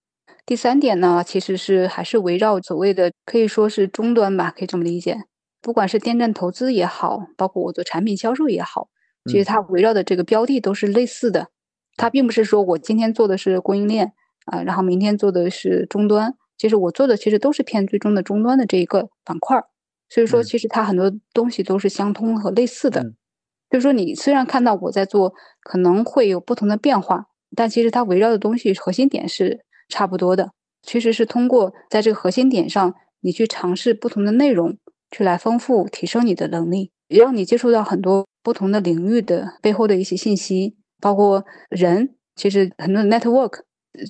[0.50, 5.26] 第三点呢，其实是还是围绕所谓的可以说是终端吧，可以这么理解。
[5.62, 8.90] 不管是电站投资也好，包括我做产品销售也好，
[9.30, 11.50] 其实它围绕的这个标的都是类似的。
[11.98, 14.14] 它并不是说我今天做的是供应链
[14.48, 16.34] 啊，然后明天做的是终端。
[16.58, 19.62] 其实我做的其实都是偏最终的终端的这一个板块。
[20.10, 23.04] 所以说，其实它很多东西都是相通和类似的。
[23.70, 25.32] 就是说，你虽然看到我在做，
[25.62, 29.60] 可能会有不同的变化，但其实它围绕的东西核心点是。
[29.90, 34.78] 差不多的，其实是通过在这个核心点上，你去尝试不同的内容，
[35.12, 42.16] 去来丰富、提升你的能力，也让你接触到很多不同的领域的背后的一些信息，包括人。
[42.36, 43.64] 其实很多的 network，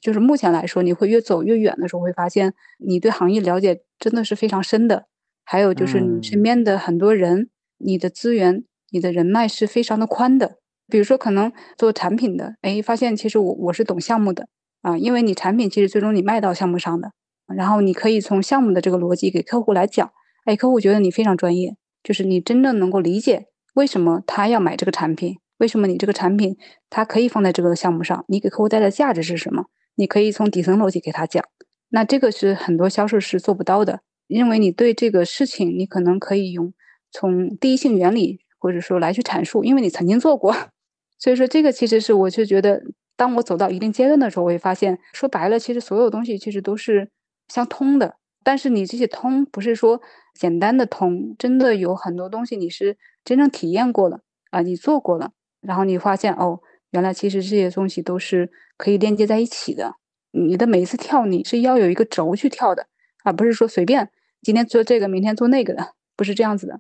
[0.04, 5.06] 就是目前来说，你会越走越远的时候，会发现你对行业了解真的是非常深的。
[5.44, 10.58] 还有就是你身边的很多人，你的资源、你的人脉是非常的宽的。
[10.88, 14.48] 比如说，可能做产品的，哎，发现其实我我是懂项目的。
[14.82, 17.12] 啊，因为你产品其实最终你卖到项目上的，
[17.54, 20.12] 然后你可以从项目的这个逻辑给客户来讲，
[20.46, 26.58] 哎，客户觉得你非常专业，就是你真正能够理解为什么他要买这个产品，为什么你这个产品
[26.90, 29.66] 他可以放在这个项目上，你给客户带来的价值是什么？
[29.96, 31.44] 你可以从底层逻辑给他讲，
[31.90, 36.74] 那这个是很多销售是做不到的，因为你对这个事情你可能可以用
[37.12, 40.56] 从第一性原理或者说来去阐述，因为你曾经做过，
[41.20, 42.82] 所以说这个其实是我就觉得。
[43.20, 47.10] 当我走到一定阶段的时候，我会发现，说白了，其实所有东西其实都是
[47.50, 48.16] 相通的。
[48.46, 50.02] 但是你这些通，不是说
[50.34, 59.96] 简单的通，真的有很多东西你是真正体验过了啊，你做过了，然后你发现哦，原来其实这些东西都是可以链接在一起的。
[60.32, 62.88] 你的每一次跳，你是要有一个轴去跳的，
[63.26, 64.10] 而不是说随便
[64.42, 66.80] 今天做这个，明天做那个的，不是这样子的。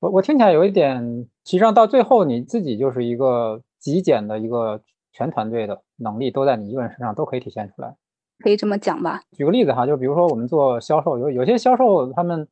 [0.00, 1.00] 我我听起来有一点，
[1.44, 4.82] 实际上到最后你自己就是一个极简的一个。
[5.12, 7.94] 全团队的能力都在你一个人身上，都可以体现出来，
[8.38, 9.20] 可以这么讲吧？
[9.32, 12.46] 举个例子哈，就比如说我们做销售，有有些销售他们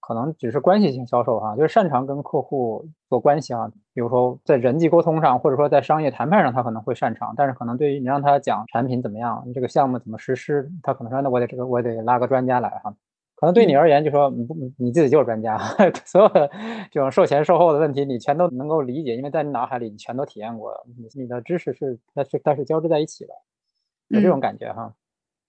[0.00, 3.70] 可能只是关系性销售哈，就是擅长跟客户做关系啊。
[3.94, 12.94] 比如说在人际沟通上，或者说在商业谈判上，他可能会擅长，但是可能对于你让他讲产品怎么样，你这个项目怎么实施，他可能说那我得这个我得拉个专家来哈。
[13.40, 15.56] 可能对你而言，就说你不你自己就是专家，
[16.04, 16.50] 所有的
[16.90, 23.32] 这种售前售后的问题，你全都能够理解，因为在你脑海里你全都体验过，你你的知识是它是它是交织在一起的，
[24.08, 24.92] 有这种感觉哈。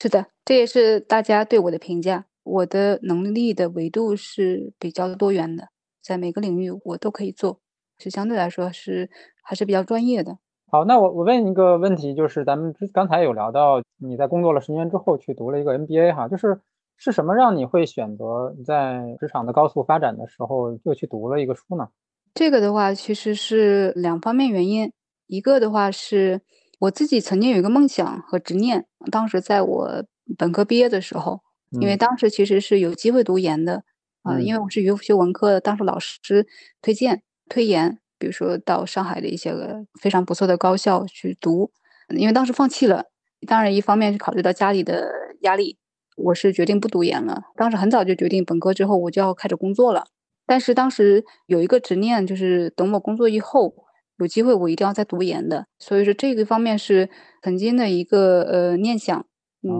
[0.01, 5.67] 是的，这也是大家对我的评价，我的能力的维度是比较多元的，
[6.01, 7.59] 在每个领域我都可以做，
[7.99, 9.09] 是相对来说是
[9.43, 10.37] 还是比较专业的。
[10.69, 16.61] 好，那我我问一个问题，就是咱们刚才有聊到你在工作了十年之后去读了一个 MBA 哈，就是。
[17.03, 21.87] 是什么让你会选择在职场的高速发展的时候又去读了一个书呢？
[22.35, 24.93] 这个的话其实是两方面原因，
[25.25, 26.41] 一个的话是
[26.81, 30.05] 我自己曾经有一个梦想和执念，当时在我
[30.37, 33.83] 本科毕业的时候，因为当时其实是有机会读研的
[34.21, 36.45] 啊，因为我是学学文科的，当时老师
[36.83, 41.71] 推荐推研，比如说到上海的一些个非常不错的高校去读，
[42.15, 43.05] 因为当时放弃了，
[43.47, 45.11] 当然一方面是考虑到家里的
[45.41, 45.80] 压力。
[46.23, 47.43] 我是决定不读研了。
[47.55, 50.05] 当时很早就决定，本科之后我就要开始工作了。
[50.45, 53.73] 但是当时有一个执念，就是等我工作以后
[54.19, 55.65] 有机会，我一定要再读研的。
[55.79, 57.09] 所以说这个方面是
[57.41, 59.25] 曾经的一个呃念想，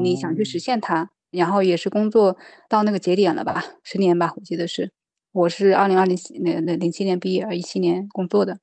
[0.02, 1.10] 你想去实现它。
[1.32, 2.36] 然后也是工作
[2.68, 4.92] 到那个节点了吧，十年吧，我记得是。
[5.32, 8.58] 我是二零二零那那零七年毕业，一七年工作的，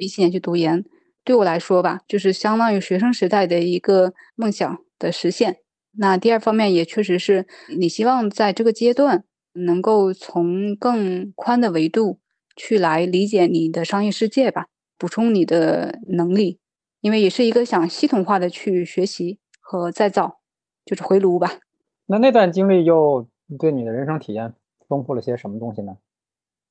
[0.00, 0.82] 一七年去读研。
[1.22, 5.58] 对我来说吧，就是相当于学生时代的一个梦想的实现。
[5.96, 7.46] 那第二方面也确实是
[7.78, 12.18] 你希望在这个阶段能够从更宽的维度
[12.56, 14.66] 去来理解你的商业世界吧，
[14.98, 16.58] 补充你的能力，
[17.00, 20.40] 因为也是一个想系统化的去学习和再造，
[20.84, 21.60] 就是回炉吧。
[22.06, 23.28] 那那段经历又
[23.58, 24.54] 对你的人生体验
[24.88, 25.96] 丰富了些什么东西呢？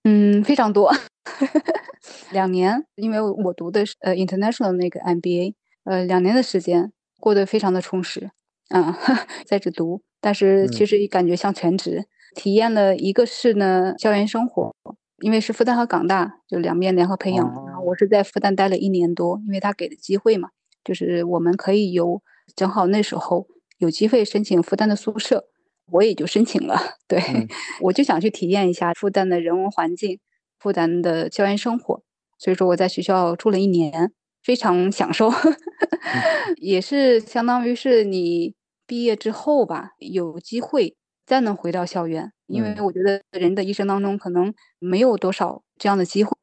[0.03, 0.91] 嗯，非常多，
[2.31, 5.53] 两年，因为我读的是呃 international 那个 MBA，
[5.85, 8.31] 呃，两年的时间过得非常的充实。
[8.69, 8.93] 嗯，
[9.45, 12.05] 在这读，但是其实感觉像全职
[12.35, 14.73] 体验了一个是呢校园生活，
[15.21, 20.49] 因为是复旦和港大就两边联合培养，然后我是在复旦待了一年多，因为他给的机会嘛，
[20.83, 22.21] 就是我们可以有
[22.55, 23.47] 正好那时候
[23.77, 25.45] 有机会申请复旦的宿舍，
[25.91, 26.77] 我也就申请了。
[27.07, 27.19] 对，
[27.81, 30.19] 我就想去体验一下复旦的人文环境，
[30.57, 32.01] 复旦的校园生活，
[32.39, 34.11] 所以说我在学校住了一年，
[34.43, 35.31] 非常享受，
[36.57, 38.53] 也是相当于是你
[38.85, 46.33] 毕业之后吧，有机会再能回到校园，因为我觉得人的一生当中可能没有多少这样的机会。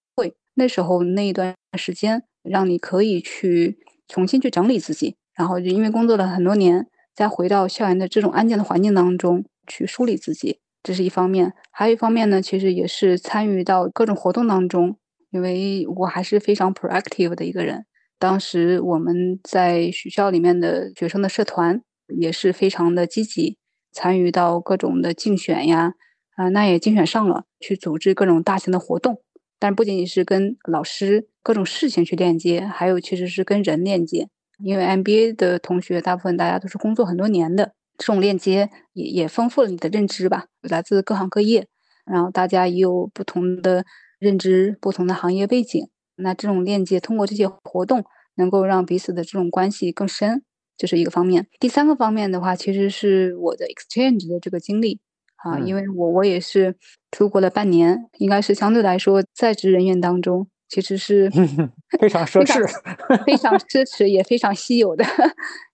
[0.55, 3.79] 那时候那一段时间，让你可以去
[4.09, 11.55] 重新去整理自己，然后就因为工作了很多年，再回到校园的这种安静的环境当中去梳理自己，这是一方面。
[11.71, 14.97] 还有一方面呢，其实也是参与到各种活动当中，
[15.31, 17.87] 因为我还是非常 proactive 的一个人。
[18.21, 23.57] 当时我们在学校里面的学生的社团也是非常的积极，
[23.93, 25.95] 参与到各种的竞选呀，
[26.37, 29.23] 啊，那也竞选上了，去组织各种大型的活动。
[29.59, 34.29] 但不仅仅是跟老师各种事情去链接，还有其实是跟人链接。
[34.63, 40.47] 因为 MBA 的同学大部分大家都是工作很多年的，这种链接也也丰富了你的认知吧。
[40.61, 41.67] 来自各行各业，
[42.05, 43.87] 然后大家也有不同的
[44.19, 45.89] 认知、不同的行业背景。
[46.21, 48.05] 那这种链接通过这些活动，
[48.37, 50.43] 能够让彼此的这种关系更深，
[50.77, 51.47] 这是一个方面。
[51.59, 55.01] 第三个方面的话，其实是我的 exchange 的这个经历。
[55.43, 56.77] 啊，因为我我也是
[57.11, 61.31] 出国了半年，应该是相对来说在职人员当中，其实是
[61.99, 65.03] 非常奢侈、非常 奢侈也非常稀有的。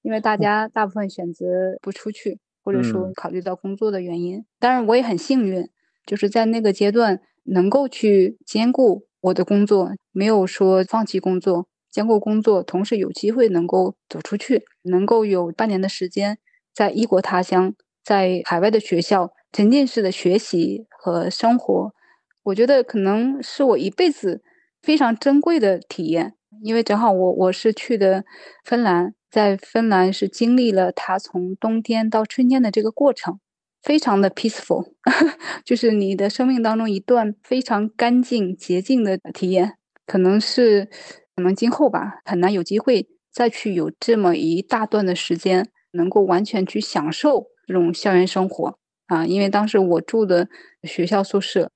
[0.03, 1.45] 因为大家大部分选择
[1.83, 4.45] 不出去，或者说考虑到工作的原因。
[4.61, 5.69] 当然，我也很幸运，
[6.07, 16.39] 就是在那个阶段能够去兼顾我的工作，没有说放弃工作，兼顾工作，同时有机会能够走出去，能够有半年的时间
[16.75, 19.33] 在异国他乡，在海外的学校。
[19.53, 21.95] 沉浸式的学习和生活，
[22.43, 24.43] 我觉得可能是我一辈子
[24.83, 26.35] 非常珍贵的体验。
[26.63, 28.23] 因为正好我我是去的
[28.63, 33.41] 芬兰，在芬兰是经历了它从冬天到春天的这个过程，
[33.87, 34.85] 非常的 peaceful，
[35.65, 39.75] 就是你的生命当中一段非常干净洁净的体验。
[40.05, 40.89] 可能是
[41.37, 48.77] 可能今后吧，很难有机会再去有这么一大段的时间，能够完全去享受这种校园生活。
[49.07, 50.49] 啊，因为当时我住的
[50.83, 51.71] 学校宿舍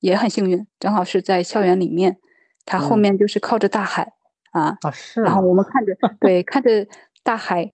[0.00, 2.18] 也很幸运，正好是在校园里面，
[2.64, 4.12] 它后面就是靠着大海
[4.50, 4.78] 啊。
[4.82, 5.22] 啊，是。
[5.22, 6.88] 然后我们看着， 对，看着
[7.22, 7.72] 大海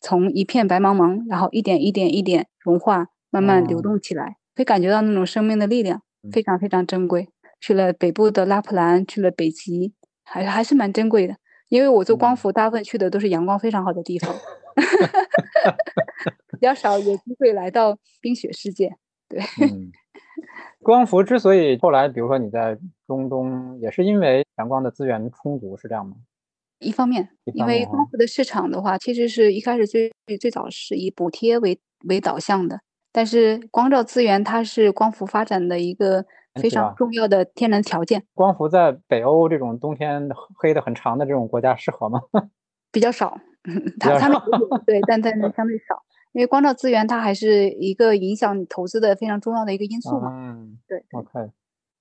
[0.00, 6.02] 从一片白茫茫，然后一点一点一点融化，慢慢流动起来，可以感觉到那种生命的力量，
[6.32, 7.28] 非常非常珍贵。
[7.60, 9.92] 去了北部的拉普兰，去了北极，
[10.24, 11.36] 还还是蛮珍贵的。
[11.68, 14.34] 因为我做光伏，大部分去的都是阳光非常好的地方。
[16.58, 18.96] 比较少有机会来到冰雪世界，
[19.28, 19.40] 对。
[20.82, 26.16] 光伏之所以后来，比如说你在中东，也是因为阳光的资源充足，是这样吗？
[26.78, 30.10] 一方面，因为光伏的市场的话，其实是一开始最
[30.40, 31.78] 最早是以补贴为
[32.08, 32.80] 为导向的，
[33.12, 36.24] 但是光照资源它是光伏发展的一个
[36.60, 38.22] 非常重要的天然条件。
[38.34, 42.20] 光伏在北欧这种冬天黑的很长的这种国家适合吗？
[42.92, 43.38] 比较少，
[44.00, 44.40] 它它们
[44.86, 46.02] 对，但但 相对少。
[46.32, 50.30] 因为光照资源，它还是一个影响你投资的非常重要的一个因素嘛。
[50.32, 51.04] 嗯，对。
[51.12, 51.50] OK，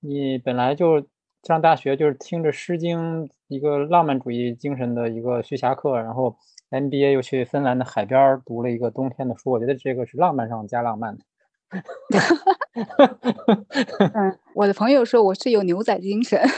[0.01, 1.07] 你本来就
[1.41, 6.36] 上大学就是听着《诗经》一个浪漫主义精神的一个徐霞客，然后
[6.72, 11.24] MBA 又去芬兰的海边读了一个冬天的书，我觉得这个是浪漫上加浪漫的。
[14.14, 16.40] 嗯，我的朋友说我是有牛仔精神。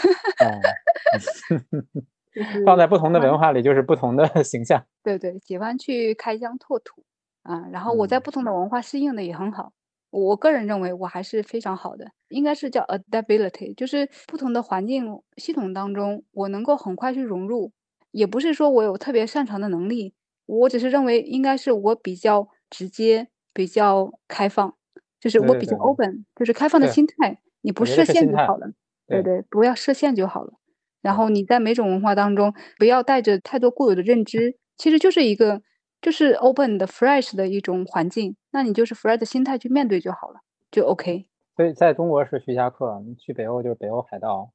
[2.66, 4.86] 放在不同的文化里就是不同的形象。
[5.04, 7.04] 对对，喜欢去开疆拓土。
[7.44, 9.74] 啊，然后我在不同的文化适应的也很好，
[10.12, 17.72] 我个人认为我还是非常好的，应该是叫 adaptability，就是不同的环境系统当中，我能够很快去融入，
[18.12, 20.14] 也不是说我有特别擅长的能力，
[20.46, 24.76] 我只是认为应该是我比较直接、比较开放，
[25.20, 28.72] 就是我比较 open，就是开放的心态，你不设限就好了，
[29.08, 30.54] 对对，不要设限就好了，
[31.02, 35.62] 然后你在每种文化当中不要带着太多固有的认知，其实就是一个。
[36.02, 40.40] 就是 open 的 fresh 的一种环境，那你就是 fresh 的心态去面对就好了，
[40.72, 41.28] 就 OK。
[41.56, 44.52] 所以在中国是徐霞客，你去北欧就是北欧海盗，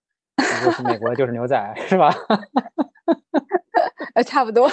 [0.76, 2.10] 去美国就是牛仔，是吧？
[4.14, 4.68] 呃，差不多。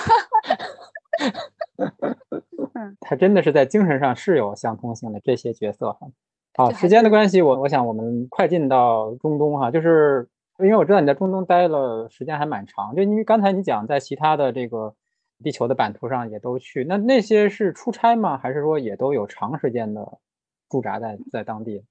[2.73, 6.07] 嗯，他真的是在精神上是有相通性的这些角色哈。
[6.55, 10.27] 好，时间的关系，我我想我们快进到中东哈，就是
[10.59, 14.95] 因为我知道你在中东待了时间还蛮长，就因为刚才你讲在其他的这个。
[15.43, 18.37] 地球的版图上也都去，那那些是出差吗？
[18.37, 20.19] 还是说也都有长时间的
[20.69, 21.83] 驻扎在在当地？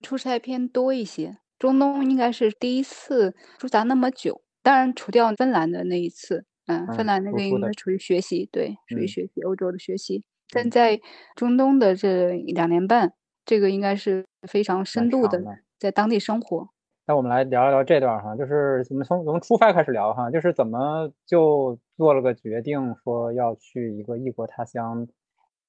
[0.00, 4.40] 出差偏多一些，中东应该是第一次驻扎那么久。
[4.64, 10.24] 当然，除掉芬兰的那一次，嗯，芬兰那个应该属于学习，对，属于学习欧洲的学习。
[10.50, 10.98] 但在
[11.36, 13.12] 中东的这两年半，
[13.44, 15.42] 这个应该是非常深度的
[15.78, 16.70] 在当地生活。
[17.06, 25.06] 那我们来聊一聊这段哈，就是我们从从出发开始聊哈，就是怎么就做了个决定，说要去一个异国他乡。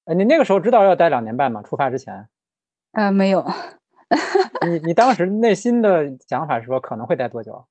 [0.06, 1.62] 呃，你那个时候知道要待两年半吗？
[1.62, 2.30] 出发之前？
[2.94, 3.46] 呃，没有。
[4.66, 7.66] 你你当时内心的想法是说可能会待多久？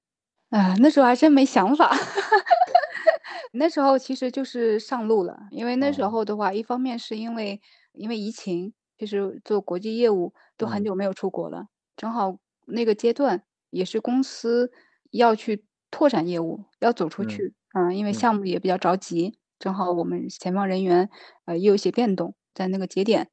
[0.51, 1.91] 啊，那时候还真没想法。
[3.57, 7.61] 那时候其实就是上路了，因为那时候的话，一方面是因为
[7.93, 11.67] 因为疫情，就是做国际业务都很久没有出国了，
[11.97, 12.37] 正好
[12.67, 14.73] 那个阶段也是公司
[15.11, 21.09] 要去拓展业务，要走出去，嗯，因为项目也比较着急，正好我们前方人员
[21.45, 23.31] 呃也有一些变动，在那个节点，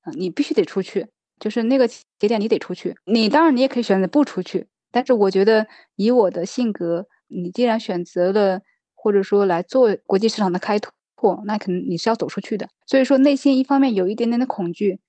[0.00, 1.06] 啊，你必须得出去，
[1.38, 5.66] 就是那个节点你得出去，你当然你也可以选择不出去，但是我觉得
[5.96, 8.60] 以我的性格，你既然选择了。
[9.02, 12.68] 或者说来做国际市场的开拓，那可能你是要走出去的。
[12.84, 15.00] 所以说内心一方面有一点点的恐惧，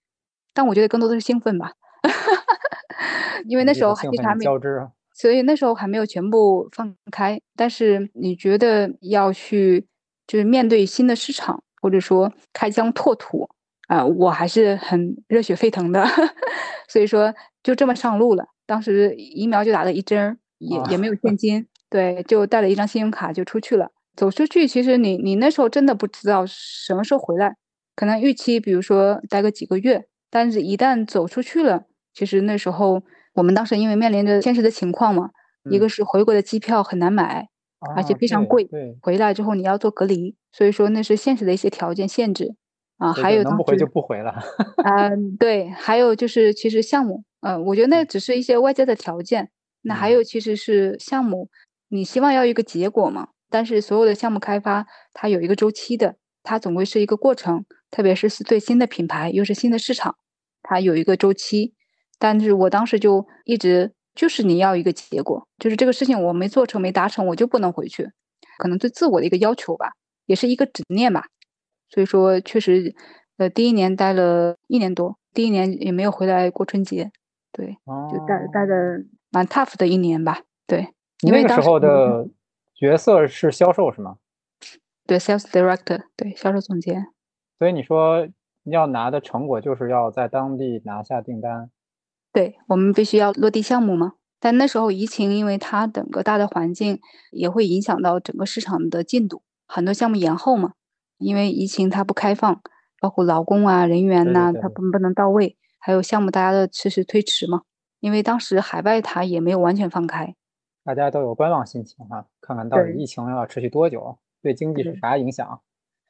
[0.54, 1.74] 但我觉得更多的是兴奋吧，
[3.50, 7.42] 因为那时候还没交织，所以那时候还没有全部放开。
[7.58, 9.86] 但是你觉得要去
[10.26, 13.50] 就是面对新的市场，或者说开疆拓土
[13.90, 16.08] 啊，我还是很热血沸腾的。
[16.88, 18.48] 所以说就这么上路了。
[18.72, 21.68] 当时疫苗就打了一针，也也没有现金。
[21.90, 23.92] 对，就带了一张信用卡就出去了。
[24.16, 27.58] 走出去，其实你你那时候真的不知道什么时候回来，
[27.98, 33.04] 可能预期比如说待个几个月，但是一旦走出去了，其实那时候
[33.34, 35.32] 我们当时因为面临着现实的情况嘛，
[35.70, 37.50] 一个是回国的机票很难买，
[37.98, 38.70] 而且非常贵，
[39.02, 42.56] 回来之后你要做隔离，所以说那是现实的一些条件限制
[42.98, 43.12] 啊。
[43.12, 44.34] 还有能不回就不回了。
[44.86, 51.50] 嗯，对，还有就是其实项目，嗯，我觉得那只是一些外在的条件，那还有其实是项目。
[51.90, 53.30] 你希望要一个结果嘛？
[53.50, 57.66] 但是所有的项目开发，它有一个周期的，它总归是一个过程。
[57.90, 60.16] 特别是对新的品牌，又是新的市场，
[60.64, 61.74] 它有一个周期。
[62.18, 68.08] 但是我当时就一直就是你要一个结果，就是这个事情我没做成、没达成，我就不能回去。
[68.60, 69.92] 可能对自我的一个要求吧，
[70.26, 71.26] 也是一个执念吧。
[71.90, 72.96] 所以说，确实，
[73.36, 77.12] 呃，第一年待了一年多，第一年也没有回来过春节，
[77.52, 77.78] 对，
[78.12, 80.94] 就待待的蛮 tough 的一年吧，对。
[81.24, 82.28] 那个时候的
[82.74, 84.18] 角色是销售是吗？
[85.06, 87.08] 对，sales director，对，销售总监。
[87.60, 88.28] 所以你说
[88.64, 91.70] 要拿的成果就是要在当地拿下订单。
[92.34, 94.14] 对我们必须要落地项目嘛。
[94.40, 97.00] 但那时候疫情，因为它整个大的环境
[97.32, 100.74] 也会影响到整个市场的进度，很多项目延后嘛。
[101.20, 102.60] 因为疫情它不开放，
[103.00, 107.64] 包括劳工啊、人员呐，它不不能到位，还有项目大家的迟迟推迟嘛。
[108.00, 110.34] 因为当时海外它也没有完全放开。
[110.84, 115.62] 大家都有观望心情哈，看看到底疫情要持续多久，对经济是啥影响？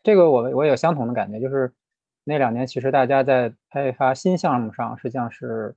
[0.01, 1.73] 这个我我有相同的感觉，就是
[2.23, 5.75] 那两年其实大家在开发新项目上实际上是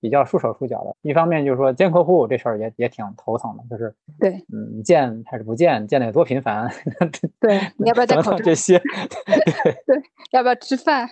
[0.00, 0.96] 比较束手束脚的。
[1.02, 6.68] 一方面就是说见客户这事儿也也挺头疼的，就是对，嗯，见还是不见，见的有多频繁？
[7.38, 8.76] 对， 你要不要再考这些？
[9.86, 11.08] 对，要不要吃饭？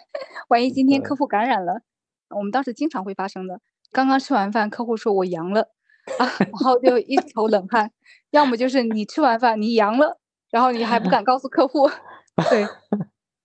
[0.49, 1.81] 万一今天客户感染了，
[2.37, 3.61] 我们当时经常会发生的。
[3.91, 5.68] 刚刚吃完饭，客户说我阳了。
[6.18, 7.93] 啊，然后就一头冷汗，
[8.30, 10.18] 要么就是你吃完饭你阳了，
[10.51, 11.89] 然后你还不敢告诉客户，
[12.51, 12.66] 对。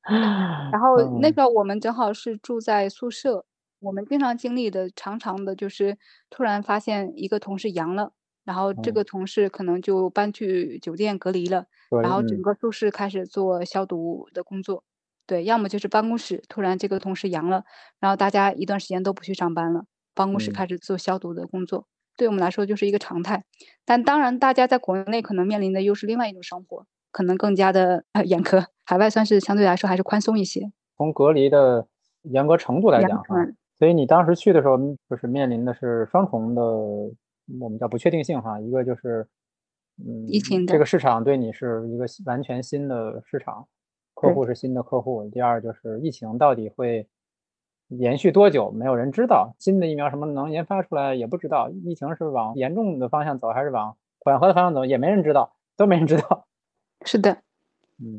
[0.72, 3.46] 然后那个我们正好是住在宿舍，
[3.80, 6.00] 我们经常经历的常常的就是
[6.32, 8.14] 突然发现一个同事阳了，
[8.44, 11.66] 然后这个同事可能就搬去酒店隔离了，
[12.02, 14.84] 然后整个宿舍开始做消毒的工作，
[15.28, 17.66] 对，要么就是办公室突然这个同事阳了，
[18.00, 19.84] 然后大家一段时间都不去上班了，
[20.16, 21.86] 办公室开始做消毒的工作。
[22.16, 23.44] 对我们来说就是一个常态，
[23.86, 28.66] 但当然，大家在国内可能面临的又是另外一种生活，可能更加的 严苛。
[28.86, 30.72] 海外算是相对来说还是宽松一些。
[30.96, 31.86] 从隔离的
[32.24, 33.22] 严格程度来讲，
[33.78, 38.60] 所以你当时去的时候，就是面临的是双重的，我们叫不确定性哈。
[38.60, 39.28] 一个就是，
[40.00, 43.68] 嗯，疫情这个市场对你是一个完全新的市场，
[44.20, 45.30] 客户是新的客户。
[45.30, 47.08] 第二就是疫情到底会。
[47.90, 48.70] 延续多久？
[48.70, 49.56] 没有人知道。
[49.60, 51.70] 新的疫苗什么能研发出来也不知道。
[51.70, 56.46] 疫情是往严重的方向走，还是往缓和的方向走，也没人知道，都没人知道。
[57.06, 57.32] 是的，
[57.98, 58.18] 嗯，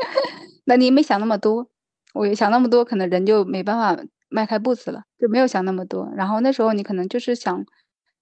[0.66, 1.68] 那你没想那么多。
[2.12, 6.12] 我想那么多，可能人就没办法迈开步子了，就没有想那么多。
[6.14, 7.64] 然后那时候你可能就是想，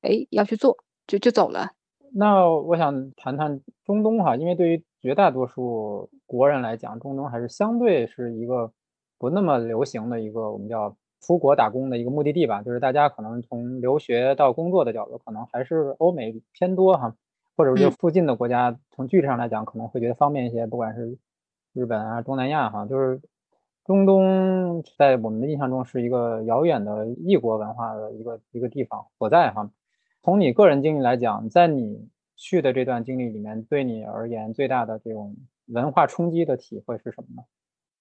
[0.02, 0.76] 哎，要去做，
[1.08, 1.72] 就就走了。
[2.14, 8.72] 那我想谈谈中东哈，因为对于绝大多数国人来讲，中东还是相对是一个。
[9.18, 17.16] 不那么流行的一个我们叫出国打工的一个目的地吧，就是大家可能从留学到工作的角度，可能还是欧美偏多哈，
[17.56, 21.16] 或者说附近的国家，从距离上来讲可能会觉得方便一些，不管是
[21.72, 23.18] 日本啊、东南亚哈，就是
[23.86, 29.70] 中东在我们的印象中是一个遥远的异国文化的一个一个地方所在哈。
[30.22, 35.34] 从你个人经历来讲，在你去的这段经历里面，对你而言最大的这种
[35.66, 37.42] 文化冲击的体会是什么呢？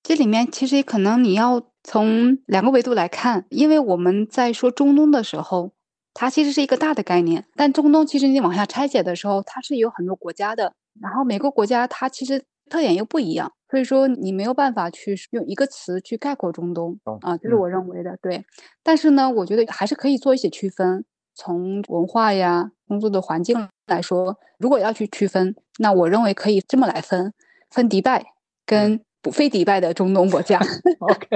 [0.03, 5.73] 这里面其实可能你要从两个维度来看，因为我们在说中东的时候，
[6.13, 18.45] 它其实是一个大的概念，但中东其实你往下拆解的时候，它是有很多国家的，然后每个国家它其实特点又不一样，所以说你没有办法去用一个词去概括中东啊，这是我认为的对。
[18.83, 21.03] 但是呢，我觉得还是可以做一些区分，
[21.33, 27.33] 从文化呀、工作的环境来说，如果要去区分，那我认为可以这么来分：
[27.75, 28.25] 分迪拜
[28.65, 28.99] 跟。
[29.25, 30.59] 不非迪拜的中东国家，
[30.99, 31.27] OK，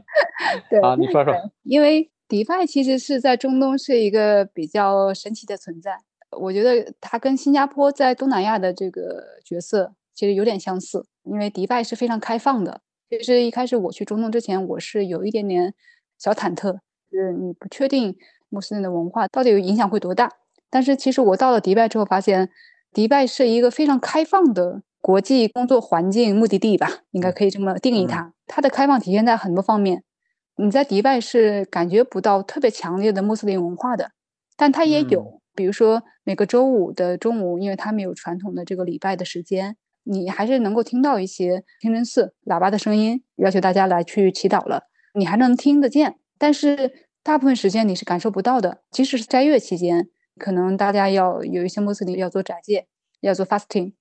[0.70, 5.98] 对啊，你说说，因为迪拜其实是在中东是一个比较神奇的存在，
[6.40, 12.80] 我觉得它跟新加坡在东南亚的这个角色其实有点相似，因为迪拜是非常开放的。
[13.10, 15.74] 其实一开始我去中东之前，我是有一点点
[16.18, 16.78] 小忐忑，
[17.12, 18.16] 就是你不确定
[18.48, 20.32] 穆斯林的文化到底有影响会多大。
[20.70, 22.48] 但是其实我到了迪拜之后，发现
[22.94, 24.80] 迪拜是一个非常开放的。
[25.08, 28.34] 国际工作环境目的地吧，应该可以这么定义它。
[28.46, 30.04] 它的开放体现在很多方面。
[30.58, 34.10] 你在迪拜是感觉不到特别强烈的穆斯林文化的，
[34.54, 35.40] 但它也有。
[35.54, 46.16] 比如说每个周五的中午，因为他们有传统的这个礼拜的时间，你还是能够听到一些清真寺喇叭的声音，要求大家来去祈祷了，你还能听得见。
[46.36, 46.92] 但是
[47.22, 48.82] 大部分时间你是感受不到的。
[48.90, 52.86] 即使是斋月期间，可能大家要有一些穆斯林要做斋戒，
[53.22, 53.94] 要做 fasting。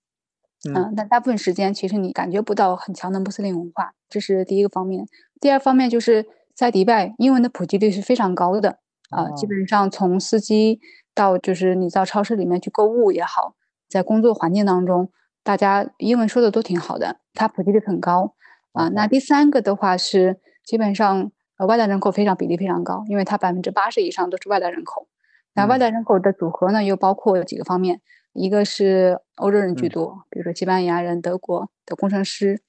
[0.65, 5.05] 嗯，但大部分时间其实你感觉不到很强的穆斯林文化，这是第一个方面。
[5.39, 8.79] 第二方面就是在迪拜，英文的普及率是非常高的
[9.11, 10.79] 啊，基本上从司机
[11.13, 13.53] 到就是你到超市里面去购物也好，
[13.87, 15.11] 在工作环境当中，
[15.43, 18.33] 大家英文说的都挺好的，它普及率很高
[18.73, 18.89] 啊。
[18.89, 25.07] 那第三个的话是基本上呃外来人口非常比例非常高，因为它百分之八十以上都是外来人口。
[25.53, 28.01] 那外来人口的组合呢，又包括几个方面。
[28.37, 32.61] 一个是欧洲人居多，比如说西班牙人、德国的工程师，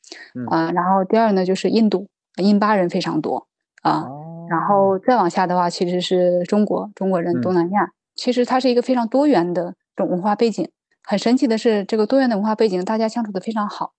[0.51, 3.47] 啊，然后第二呢就是印度、印巴人非常多
[3.83, 4.09] 啊，
[4.49, 10.69] 然后再往下的话其实是中国中国人、东南亚，其实它是一个非常多元的这种文化背景。
[11.03, 13.93] 很神奇的是，这个多元的文化背景，大家相处的非常好，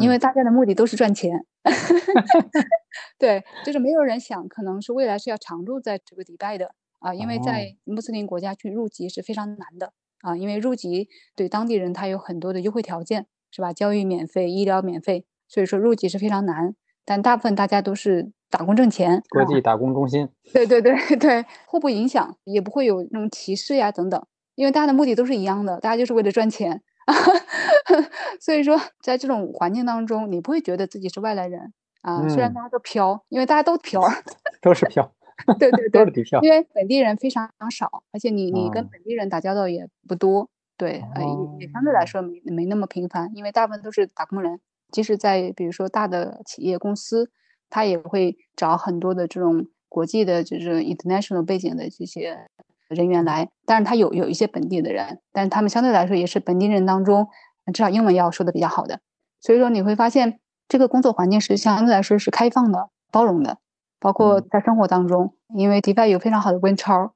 [0.00, 1.44] 因为大家的目的都是赚钱。
[3.18, 9.92] 对，就是没有人想可能是未来是要常住在这个迪拜的啊，因为在穆斯林国家去入籍是非常难的。
[10.22, 13.72] 啊，因为入籍对当地人他有很多的优惠条件，是吧？
[13.72, 16.74] 教育免费，医疗免费，所以说入籍是非常难。
[17.04, 20.28] 但大部分大家都是打工挣钱，国际打工中心。
[20.52, 26.80] 对对对 对，互不影响，也不会有那种歧视呀等等，因为大家的目的都是一样的，大家就是为了赚钱。
[28.40, 32.28] 所以说，在这种环境当中，你不会觉得自己是外来人啊。
[32.28, 34.00] 虽然大家都漂，因为大家都飘，
[34.60, 35.12] 都是漂。
[35.58, 36.04] 对对对，
[36.42, 41.22] 因为本地人非常少，而且你你跟本地人打交道也不多，对，呃，
[41.60, 44.60] 也相对来说没没那么频繁，因为大部分都是打工人。
[44.90, 47.30] 即使在比如说大的企业公司，
[47.70, 52.46] 他也会找很多的这种国际的，就是 international 背景的这些
[52.88, 53.48] 人员来。
[53.64, 57.26] 但是他有有一些本地的人，但是他们相对来说也是本地人当中
[57.72, 59.00] 至少英文要说的比较好的。
[59.40, 63.56] 所以说你会发现这个工作环境是相对来说是开放的、包容的。
[64.02, 67.12] 包括在生活当中，因为迪拜有非常好的温超，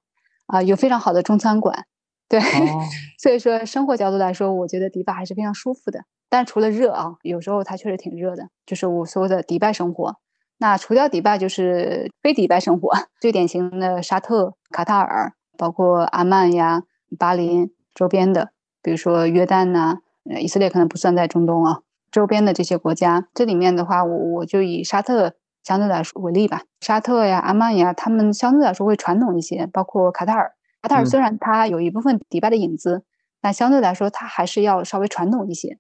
[0.47, 1.85] 啊，有非常好的中餐馆，
[2.29, 2.41] 对，
[3.19, 6.05] 所以说生活角度来说，我觉得迪拜还是非常舒服的。
[6.29, 10.17] 但除了热啊，有时候它确实挺热的，就是我说的迪拜生活。
[10.59, 16.85] 那除掉迪拜，就是非迪拜生活，最典型的沙特、卡塔尔，包括阿曼呀、
[17.19, 19.99] 巴林周边的，比如说约旦呐，
[20.41, 21.81] 以色列可能不算在中东啊，
[22.13, 25.35] 周边的这些国家，这里面的话，我我就以沙特。
[25.67, 29.67] 相对来说为例吧，沙特呀、阿曼呀，他们相对来说会传统一些。
[29.67, 33.03] 包括卡塔尔，卡塔尔虽然它有一部分迪拜的影子，
[33.41, 35.79] 但相对来说它还是要稍微传统一些。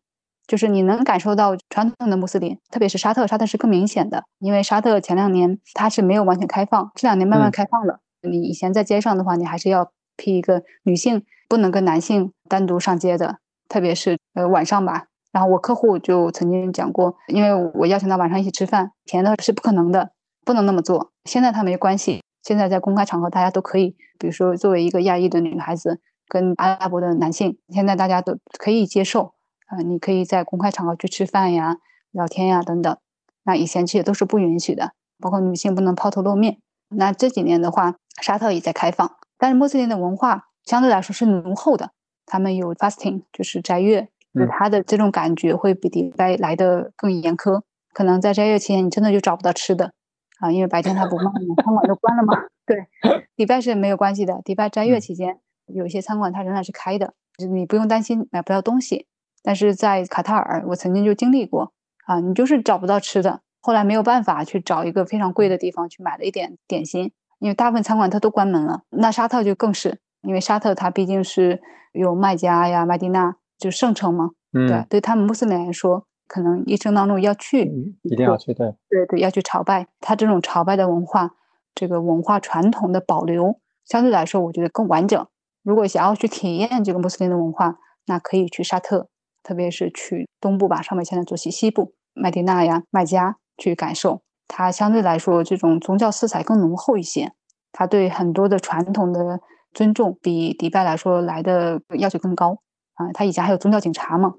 [0.49, 8.01] 就是你能感受到传统的穆斯林，特别是沙特，沙特是更明显的，因为沙特前两年它是没有完全开放，这两年慢慢开放了。
[8.23, 15.05] 你以前在街上的话，你还是要披一个女性不能跟男性单独上街的，特别是呃晚上吧。
[15.37, 20.13] 然后我客户就曾经讲过，因为我邀请他晚上一起吃饭，甜的是不可能的，
[20.47, 21.13] 不能那么做。
[21.27, 29.35] 现在他没关系，现在在公开场合大家都可以，比如说作为一个亚裔的女孩子跟阿拉伯的男性，现在大家都可以接受
[29.67, 31.77] 啊，你可以在公开场合去吃饭呀、
[32.13, 32.97] 聊天呀等等。
[33.45, 36.57] 那以前这些都是不允许的，包括女性不能抛头露面。
[36.89, 41.91] 那这几年的话，沙特也在开放，但是穆斯林的文化相对来说是浓厚的，
[42.25, 44.09] 他们有 fasting，就是斋月。
[44.37, 47.63] 就他的这种感觉会比迪拜来的更严苛，
[47.93, 49.93] 可能在斋月期间你真的就找不到吃的
[50.41, 52.35] 啊，因为白天他不卖嘛，餐馆都关了嘛。
[52.67, 52.87] 对，
[53.37, 59.07] 迪拜是没有关系的，迪拜斋月期间有一些餐馆它仍然是开的，就你不用担心买不到东西。
[59.43, 61.73] 但是在卡塔尔，我曾经就经历过
[62.07, 68.83] 啊，你就是找不到吃的，后来没有办法去找一个非常贵的地方去买了一点点心，因为大部分餐馆它都关门了。
[68.91, 71.63] 那沙特就更是，因为沙特它毕竟是
[71.93, 77.63] 有麦加呀、麦地那就圣城嘛，对，对他们穆斯林来说，可能一生当中要去，
[78.03, 79.87] 一定要去，对，对对，要去朝拜。
[80.01, 81.35] 他这种朝拜的文化，
[81.75, 85.27] 这个文化传统的保留，相对来说，我觉得更完整。
[85.63, 89.09] 如果想要去体验这个穆斯林的文化，那可以去沙特。
[89.43, 97.33] 特别是去东部吧，上面现在做西西部，麦地那呀、麦加去感受，它相对来说这种宗教色彩更浓厚一些。
[97.71, 99.39] 它对很多的传统的
[99.73, 102.59] 尊重比迪拜来说来的要求更高
[102.97, 103.13] 啊。
[103.15, 104.35] 他以前还有宗教警察嘛，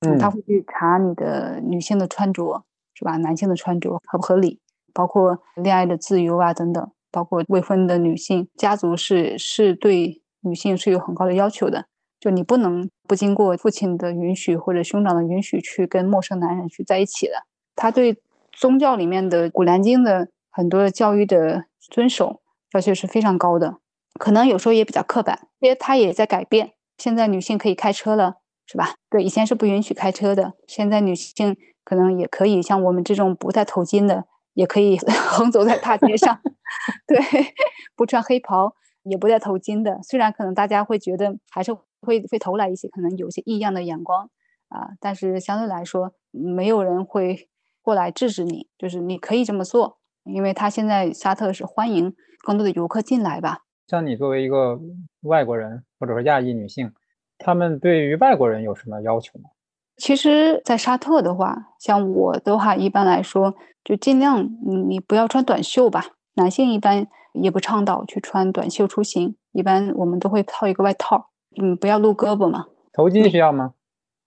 [0.00, 3.16] 嗯，他会去查你的女性的穿着是吧？
[3.16, 4.60] 男性的穿着合不合理？
[4.92, 11.86] 包括恋爱的自由啊等等，包括未婚的女性家族是是对女性是有很高的要求的。
[12.18, 17.44] 就你不能不经过父亲的允许或者兄长的允许去跟陌生男人去在一起的。
[17.74, 18.20] 他对
[18.52, 22.42] 宗教里面的《古兰经》的很多教育的遵守
[22.72, 23.78] 要求是非常高的，
[24.18, 26.72] 可能有时候也比较刻板，因为他也在改变。
[27.00, 28.36] 现在女性可以开车了，
[28.66, 28.94] 是吧？
[29.08, 34.98] 对，以前是不允许开车的，现在女性可能也可以，像我们这种不戴头巾的，也可以
[35.28, 36.40] 横走在大街上。
[37.08, 37.18] 对，
[37.96, 41.74] 不穿黑袍也不戴头巾的，虽然可能大家会觉得还是。
[42.02, 44.30] 会会投来一些可能有些异样的眼光
[44.68, 47.50] 啊，但是相对来说，没有人会
[47.82, 53.58] 过来制止你，就是你可以这么做，因为他现在沙特是欢迎更多的游客进来吧。
[53.86, 54.80] 像你作为一个
[55.24, 56.90] 外国人或者说亚裔女性，
[57.38, 59.50] 她们对于外国人有什么要求吗？
[59.98, 64.48] 其实，在沙特的话，像我的话，一般来说就尽量
[64.88, 66.02] 你不要穿短袖吧，
[66.36, 71.28] 男性一般也不倡导去穿短袖出行，一般我们都会套一个外套。
[71.60, 72.66] 嗯，不要露胳膊嘛。
[72.92, 73.74] 头巾需要吗？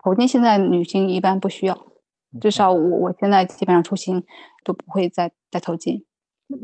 [0.04, 1.88] 头巾现在女性一般不需要，
[2.40, 4.24] 至少我我现在基本上出行
[4.64, 6.04] 都不会再戴头巾。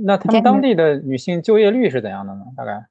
[0.05, 2.41] 那他们当地的女性就业率是怎样的呢？
[2.55, 2.85] 大概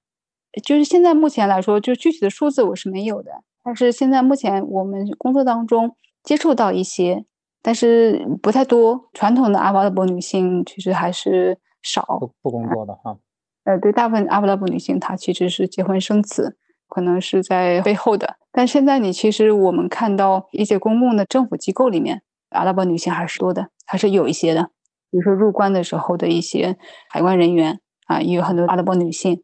[0.61, 3.31] 就是现在目前来说，就具体的数字我是没有的。
[3.65, 7.25] 但是现在目前我们工作当中接触到一些，
[7.63, 9.09] 但是不太多。
[9.13, 13.19] 传统的阿拉伯女性其实还是少不不工作的哈。
[13.65, 16.57] 呃，对，大部分阿拉伯女性她其实是结婚生子。
[16.91, 24.71] 可能是在背后的，但现在你其实我们看到一些公共的政府机构里面，阿拉伯女性还是多的，还是有一些的。
[25.11, 26.79] 比如说入关的时候的一些
[27.11, 29.43] 海关人员啊，也有很多阿拉伯女性。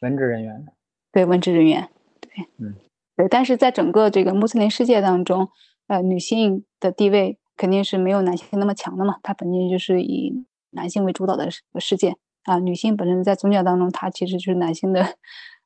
[0.00, 0.66] 文职人员。
[1.12, 1.88] 对，文职人员。
[2.20, 2.74] 对，嗯，
[3.16, 3.28] 对。
[3.28, 5.48] 但是在整个这个穆斯林世界当中，
[5.86, 9.16] 呃，女性的地位肯定是没有男性那么强的嘛。
[9.22, 11.48] 它本身就是以男性为主导的
[11.78, 15.16] 世界啊，女性本身在宗教当中，它其实就是男性的。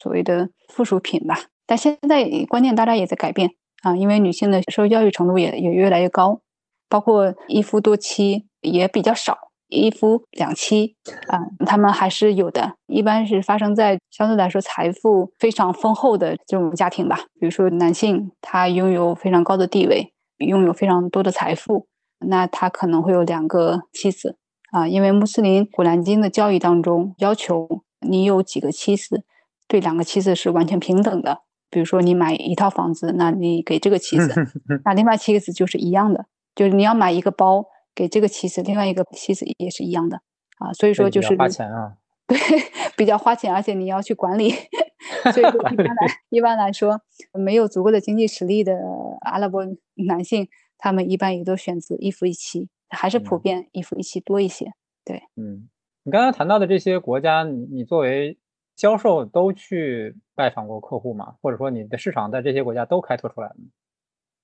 [0.02, 3.50] 所谓的附属品吧，但现在观念大家也在改变
[3.82, 6.40] 啊，因为女性的受教育程度也也越来越高，
[6.88, 10.96] 包括一夫多妻也比较少，一夫两妻
[11.28, 21.86] 啊，他们还是有的，一般是发生在相对来说财富非常丰厚的这种家庭吧，比如说男性他拥有非常高的地位，拥有非常多的财富，
[22.20, 24.36] 那他可能会有两个妻子
[24.72, 29.24] 啊，因为穆斯林古兰经的教育当中要求你有几个妻子。
[29.66, 31.38] 对两个妻子是完全平等的。
[31.70, 34.46] 比如说，你买一套房子，那你给这个妻子，
[34.84, 36.26] 那另外妻子就是一样的。
[36.54, 40.20] 就是你要买一个包给这个妻子，另外一个妻子也是一样的
[40.58, 40.72] 啊。
[40.72, 42.36] 所以说就是花钱啊， 对，
[42.96, 44.50] 比较花钱，而且你要去管理。
[45.32, 47.00] 所以一般来一般来说，
[47.32, 48.78] 没有足够的经济实力的
[49.20, 49.64] 阿拉伯
[50.06, 54.72] 男性，他们一般也都选择一夫一妻，还是普遍一夫一妻多一些。
[55.04, 55.68] 对，嗯，
[56.02, 58.38] 你刚才谈到的这些国家，你你作为。
[58.76, 61.36] 销售都去拜访过客户吗？
[61.40, 63.66] 或者说你的市场在这些国家都开拓出来了吗？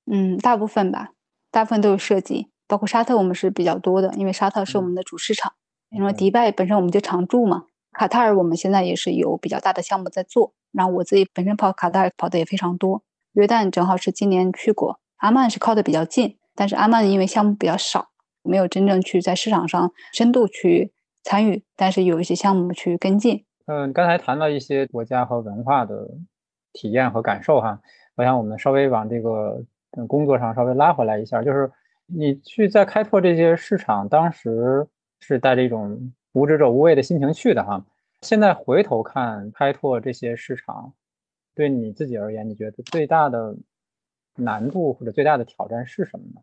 [0.07, 1.11] 嗯，大部分吧，
[1.51, 5.53] 大部分都有涉及，包括沙特我们是比较多的，因为沙特是我们的主市场。
[5.91, 10.53] 因为迪拜本身我们就常驻嘛，卡塔尔我们现在也是有比较大的项目在做。
[10.71, 13.03] 然后我自己本身跑卡塔尔跑的也非常多。
[13.33, 18.11] 约旦正好是今年去过，阿曼是靠的比较近，但是阿曼因为项目比较少，
[18.45, 20.93] 没有真正去在市场上深度去
[21.25, 23.45] 参与，但是有一些项目去跟进。
[23.67, 26.09] 嗯，刚才谈到一些国家和文化的
[26.73, 27.81] 体验和感受哈，
[28.15, 29.61] 我想我们稍微往这个
[30.07, 31.69] 工作上稍微拉回来一下，就是
[32.13, 34.87] 你去在开拓这些市场，当时
[35.21, 37.85] 是带着一种无知者无畏的心情去的哈。
[38.23, 40.93] 现在回头看开拓这些市场，
[41.55, 43.57] 对你自己而言，你觉得最大的
[44.37, 46.41] 难度或者最大的挑战是什么呢？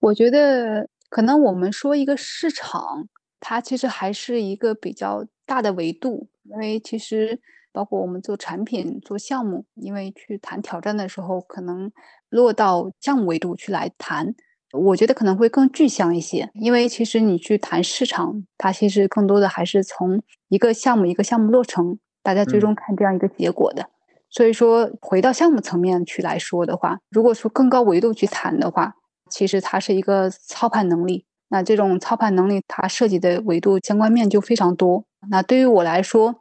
[0.00, 3.08] 我觉得可能我们说一个市场，
[3.38, 6.28] 它其实还是一个比较大的维度。
[6.44, 7.38] 因为其实
[7.70, 11.92] 包括我们做产品、做项目，因为去谈挑战的时候，可能
[12.30, 14.34] 落到项目维度去来谈，
[14.72, 16.50] 我觉得可能会更具象一些。
[16.54, 23.88] 因为其实你去谈市场，它其实更多的还是从一个项目一个项目落成，大家最终看这样一个结果的。
[24.30, 28.94] 所以说，回到项目层面去来说的话，如果说更高维度去谈的话，
[29.28, 31.24] 其实它是一个操盘能力。
[31.48, 35.04] 那这种操盘能力，它涉及的维度相关面就非常多。
[35.28, 36.36] 那对于我来说，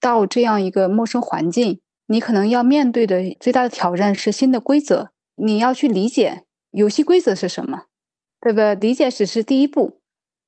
[0.00, 5.10] 到这样一个陌生环境，你可能要面对的最大的挑战是新的规则。
[5.34, 6.44] 你要去理解
[6.74, 7.84] 游戏规则是什么，
[8.40, 8.80] 对不？
[8.80, 10.00] 理解只是第一步。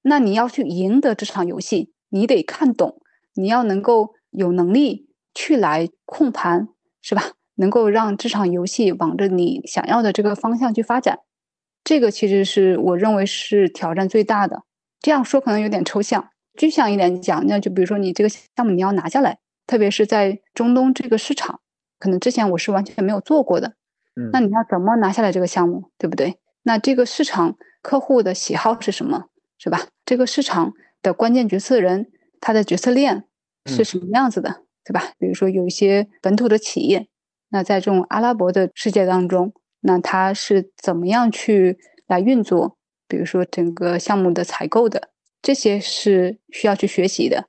[0.03, 3.01] 那你要去赢得这场游戏，你得看懂，
[3.35, 6.69] 你要能够有能力去来控盘，
[7.01, 7.33] 是吧？
[7.55, 11.21] 能够让这场游戏往着你想要的这个方向去发展，
[11.85, 14.65] 这个其实是我认为是挑战最大的。
[15.01, 19.39] 这样说可能有点抽象，具象一点讲，那就比如说你这个项目你要拿下来。
[19.67, 21.61] 特别是在中东这个市场，
[21.99, 23.75] 可能之前我是完全没有做过的。
[24.17, 26.39] 嗯，那你要怎么拿下来这个项目，对不对？
[26.63, 29.27] 那这个市场客户的喜好是什么，
[29.59, 29.87] 是吧？
[30.05, 32.11] 这个市场的关键决策人，
[32.41, 33.25] 他的决策链
[33.67, 35.13] 是什么样子的，对吧？
[35.19, 37.07] 比如说有一些本土的企业，
[37.51, 42.77] 那在这种阿拉伯的世界当中，那他是怎么样去来运作？
[43.09, 45.11] 比如说整个项目的采购的，
[45.41, 47.47] 这些是需要去学习的。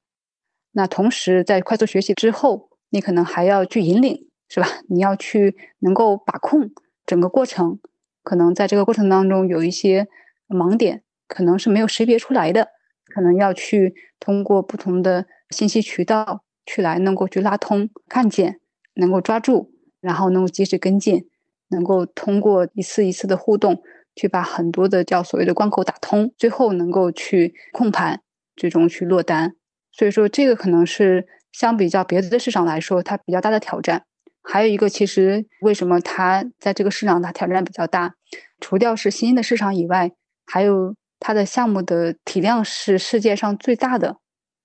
[0.73, 4.67] 那同时，在快速学习之后，你可能还要去引领，是吧？
[4.89, 6.71] 你要去能够把控
[7.05, 7.79] 整个过程，
[8.23, 10.07] 可能在这个过程当中有一些
[10.47, 12.69] 盲点，可能是没有识别出来的，
[13.13, 18.59] 可能要去通过不同的信息渠道去来能够去拉通、看见、
[18.95, 19.71] 能够抓住，
[20.01, 21.27] 然后能够及时跟进，
[21.69, 23.81] 能够通过一次一次的互动，
[24.15, 28.21] 去把很多的叫所谓的关口打通，最后能够去控盘，
[28.55, 29.55] 最终去落单。
[29.91, 34.03] 所以说，这个可能是相比较别的市场来说，它比较大的挑战。
[34.49, 38.15] 还有一个，其实为什么它在这个市场它挑战比较大？
[38.61, 40.11] 除掉是新兴的市场以外，
[40.45, 44.17] 还有它的项目的体量是世界上最大的，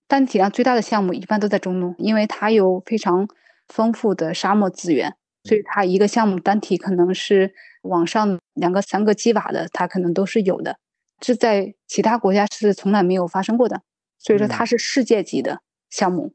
[0.06, 3.26] 单体量最大的项目一般都在中东，因为它有非常
[3.66, 5.14] 丰富的沙漠资源，
[5.44, 7.52] 所以它一个项目单体可能是
[7.82, 10.78] 往上两个、三个基瓦的，它可能都是有的，
[11.18, 13.82] 这在其他国家是从来没有发生过的。
[14.18, 15.60] 所以说它是世界级的
[15.90, 16.32] 项目，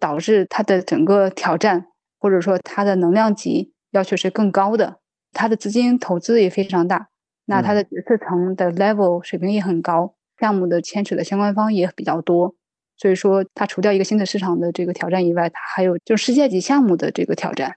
[0.00, 1.88] 导致它的整个挑战
[2.26, 4.96] 或者说它的能量级要求是更高的，
[5.32, 7.08] 它的资金投资也非常大，
[7.44, 12.56] 那它的决策层的 level 水平也很高，项目的牵扯的相关方也比较多。
[12.96, 17.76] 所以说，它除掉一个新的市场的这个挑战以外，它还有就是世界级项目的这个挑战。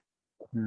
[0.52, 0.66] 嗯，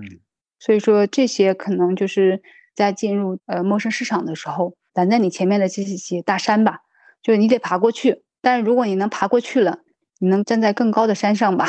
[0.61, 2.41] 所以说这些可能就是
[2.77, 6.83] 在进入呃陌生市场的时候拦在你前面的这些大山吧，
[7.21, 8.23] 就是你得爬过去。
[8.41, 9.81] 但是如果你能爬过去了，
[10.21, 11.67] 你能站在更高的山上吧？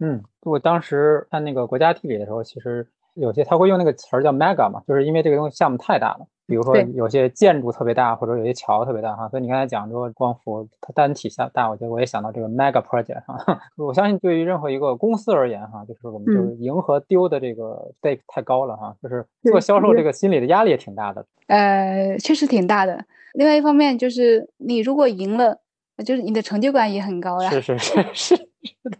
[0.00, 6.26] 嗯，我当时看那个国家地理的时候，其实有些他会用那个词儿叫 mega 嘛，就是因为这个东西项目太大了。
[6.48, 9.28] 比如说有些建筑特别大，或者有些桥特别大哈。
[9.28, 13.60] 所以你刚才讲说光伏它单体下大，我觉得我也想到这个 mega project 哈。
[13.76, 21.26] 我相信对于任何一个公司而言哈，就是我们就是赢和丢的这个 stake 太高了哈，就是做销售这个心理的压力也挺大的。
[21.48, 23.04] 呃，确实挺大的。
[23.34, 25.58] 另外一方面就是你如果赢了。
[26.04, 28.98] 就是你的成就感也很高呀，是是是 是的，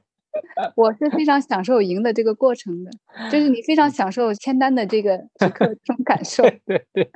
[0.75, 2.91] 我是非常享受赢的这个过程的，
[3.31, 7.11] 就是你非常享受签单的这个这种感受，对对，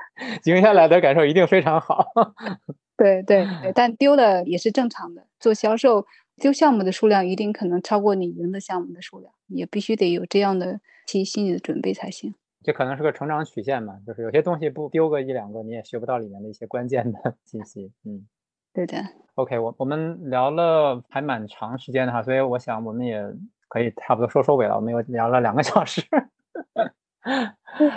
[0.44, 2.12] 赢下来的感受一定非常好，
[2.96, 6.06] 对对对，但丢了也是正常的，做销售
[6.36, 12.34] 丢项目的数量一定可能超过你赢的项目的数量，也必须得有这样的提心理的准备才行。
[12.62, 18.26] 这可能是个成长曲线嘛，就是有些东西不丢个一两个，你也学不到里面的一些关键的信息，嗯。
[18.72, 19.04] 对的
[19.40, 23.22] ，OK，我我们聊了还蛮长时间的哈，所以我想我们也
[23.68, 24.76] 可以差不多收收尾了。
[24.76, 26.02] 我们又聊了两个小时，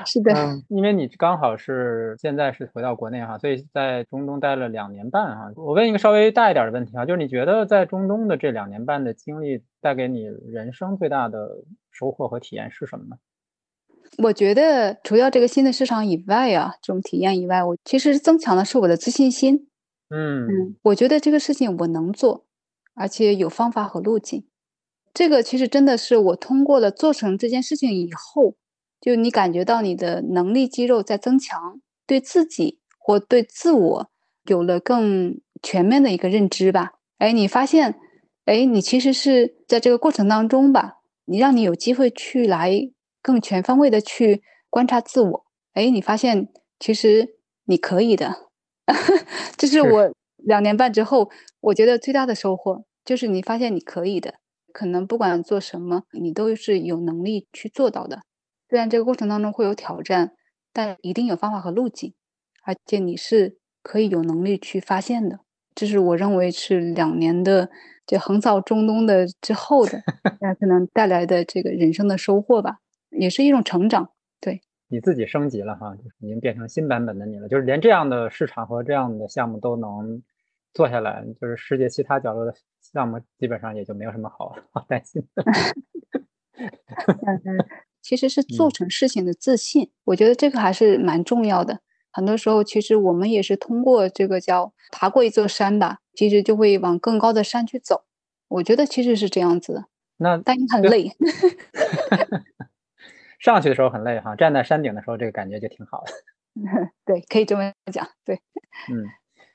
[0.05, 0.33] 是的，
[0.69, 5.51] 因为你刚好是现在是回到国内哈，所以在中东待了两年半哈。
[5.55, 11.49] 我问一个稍微大一点的问题啊，就是你觉得在中东的这两年半的经历带给你人生最大的
[11.91, 13.17] 收获和体验是什么呢？
[14.19, 19.69] 我觉得除了这个新的市场以外啊，这种体验以外，我其实增强的是我的自信心。
[20.13, 22.45] 嗯嗯，我觉得这个事情我能做，
[22.93, 24.45] 而且有方法和路径。
[25.13, 28.55] 这个其实真的是我通过了做成这件事情以后，
[29.01, 34.09] 就你感觉到你的能力肌肉在增强，对自己或对自我
[34.45, 36.93] 有了更全面的一个认知吧。
[37.19, 37.95] 哎，你发现，
[38.45, 42.89] 哎，你其实是在这个过程当中吧，你让你有机会去来
[43.21, 45.45] 更全方位的去观察自我。
[45.73, 46.49] 哎，你发现
[46.79, 48.42] 其实你可以的。
[49.57, 51.29] 这是我两年半之后，
[51.61, 54.35] 我觉得最大的收获就是你发现你可以的，
[54.73, 58.21] 可能不管做什么，你都是有能力去做到的。
[58.69, 60.33] 虽然这个过程当中会有挑战，
[60.73, 62.13] 但一定有方法和路径，
[62.65, 65.39] 而且你是可以有能力去发现的。
[65.75, 67.69] 这是我认为是两年的
[68.05, 70.03] 这横扫中东的之后的，
[70.41, 72.77] 那可能带来的这个人生的收获吧，
[73.11, 74.12] 也是一种成长。
[74.93, 80.21] 对，你自己升级了哈，就是已经变成新版本的你了，就是连这样的市场和这样的项目都能
[80.73, 85.43] 做下来，就是世界其他角落的项目基本上也就没有什么好好担心的。
[88.01, 91.79] 其实是做成事情的自信，我觉得这个还是蛮重要的。
[92.11, 98.03] 很多时候，其实我们也是通过这个叫爬过一座山吧，其实就会往更高的山去走。
[98.49, 99.85] 我觉得其实是这样子的。
[100.17, 101.09] 那但你很累，
[103.43, 106.13] 上去的时候很累哈，站在山顶的时候，这个感觉就挺好的。
[107.05, 108.07] 对，可以这么讲。
[108.25, 108.35] 对，
[108.89, 109.05] 嗯，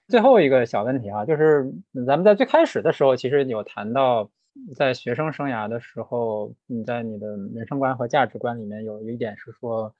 [0.06, 1.72] 最后一个小问题哈，就是
[2.06, 4.30] 咱们在最开始的时候，其实有谈到，
[4.76, 9.94] 在学生生涯的时候，你在你的人生观和价值观里面有一点是说。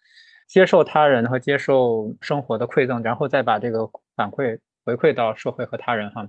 [0.48, 6.26] 接受他人和接受生活的馈赠，然后再把这个反馈回馈到社会和他人哈。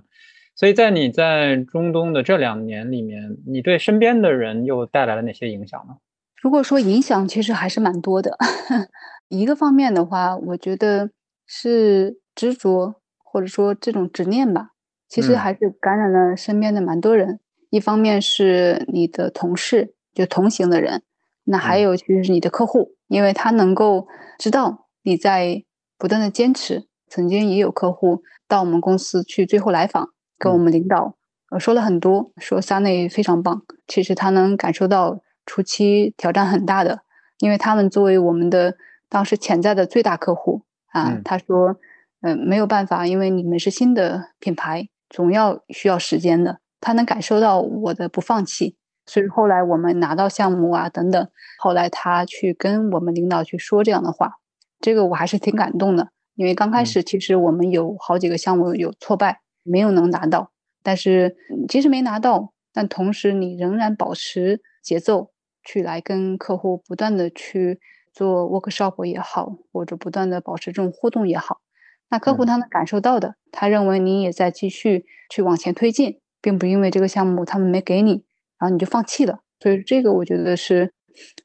[0.54, 5.96] 所以在你在中东的这两年里面，你对身边的人又带来了哪些影响呢？
[6.40, 8.38] 如果说影响，其实还是蛮多的。
[9.28, 11.10] 一个方面的话，我觉得
[11.46, 14.70] 是执着，或者说这种执念吧，
[15.08, 17.40] 其实还是感染了身边的蛮多人。
[17.68, 21.02] 一方面是你的同事，就同行的人。
[21.44, 25.64] 那还有其实是你的客户，因为他能够知道你在
[25.98, 26.86] 不断的坚持。
[27.08, 31.16] 曾经也有客户到我们公司去最后来访，跟我们领导
[31.50, 33.62] 呃说了很多，说三内非常棒。
[33.86, 37.00] 其实他能感受到初期挑战很大的，
[37.38, 38.76] 因为他们作为我们的
[39.08, 40.62] 当时潜在的最大客户
[40.92, 41.76] 啊，他说
[42.20, 46.58] 嗯没有办法，因为你们是新的品牌，总要需要时间的。
[46.80, 48.76] 他能感受到我的不放弃。
[49.06, 51.28] 所以后来我们拿到项目啊等等，
[51.58, 54.34] 后来他去跟我们领导去说这样的话，
[54.80, 56.10] 这个我还是挺感动的。
[56.36, 61.36] 因为刚开始其实我们有好几个项目有挫败，没有能拿到，但是
[61.68, 65.30] 即使没拿到，但同时你仍然保持节奏，
[65.62, 67.80] 去来跟客户不断的去
[68.12, 71.60] 做 workshop 也好，或者不断的保持这种互动也好，
[72.08, 78.24] 那客户他能感受到的，他认为你也在继续去往前推进，并不因为这个项目他们没给你。
[78.58, 80.92] 然后你就放弃了，所以这个我觉得是，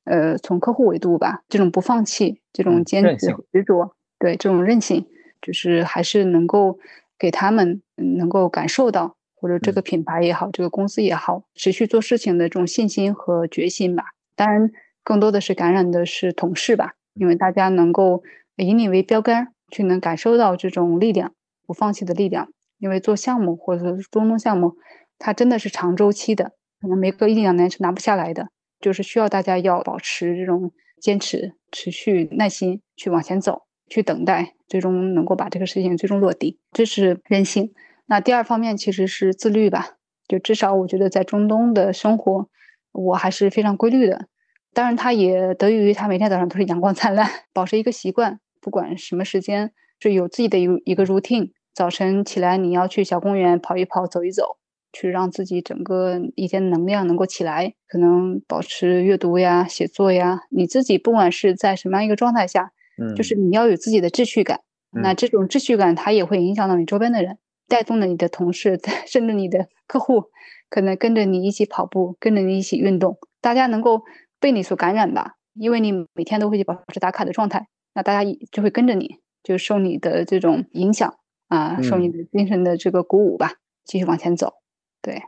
[0.03, 5.07] 呃，从客户维度吧，这种不放弃，这种坚持执着，对这种韧性，
[5.41, 6.77] 就是还是能够
[7.17, 9.14] 给他们能够感受到，
[9.45, 14.05] 或者这个品牌也好，这个公司也好，持续做事情的这种信心和决心吧。
[14.35, 14.71] 当然，
[15.03, 18.23] 更多的是感染的是同事吧，因为大家能够
[18.55, 21.35] 以你为标杆，去能感受到这种力量，
[21.67, 22.49] 不放弃的力量。
[22.79, 24.77] 因为做项目或者是中东项目，
[25.19, 26.53] 它真的是长周期的。
[26.81, 28.47] 可能没个一两年是拿不下来的，
[28.79, 37.71] 就是需要大家要保持这种坚持、持续耐心去往前走，去等待，最终能够把这个事情最终落地，这是人性。
[38.07, 39.97] 那第二方面其实是自律吧，
[40.27, 42.49] 就至少我觉得在中东的生活，
[42.91, 44.27] 我还是非常规律的。
[44.73, 51.51] 当然，他也得益于他每天早上都是阳光灿烂，保持一个习惯，不管什么时间，就有自己的一一个 routine。
[51.73, 54.57] 早晨起来你要去小公园跑一跑、走一走。
[54.97, 60.43] 去让自己整个一天能量能够起来，可能保持阅读呀、写作呀。
[60.49, 64.61] 你自己不管是在什么样一个状态下，嗯，就是你要有自己的秩序感。
[64.91, 67.37] 那这种秩序感，它也会影响到你周边的人，
[67.67, 70.25] 带动了你的同事， 甚至你的客户，
[70.69, 73.17] 可能跟着你一起跑步，跟着你一起运动。
[73.41, 74.03] 大家能够
[74.39, 75.35] 被你所感染吧？
[75.53, 81.15] 因为你每天都会去保持打卡的状态，那大家就会跟着你，就受你的这种影响
[81.47, 83.53] 啊，受你的精神的这个鼓舞吧，
[83.83, 84.53] 继续往前走。
[85.01, 85.21] 对，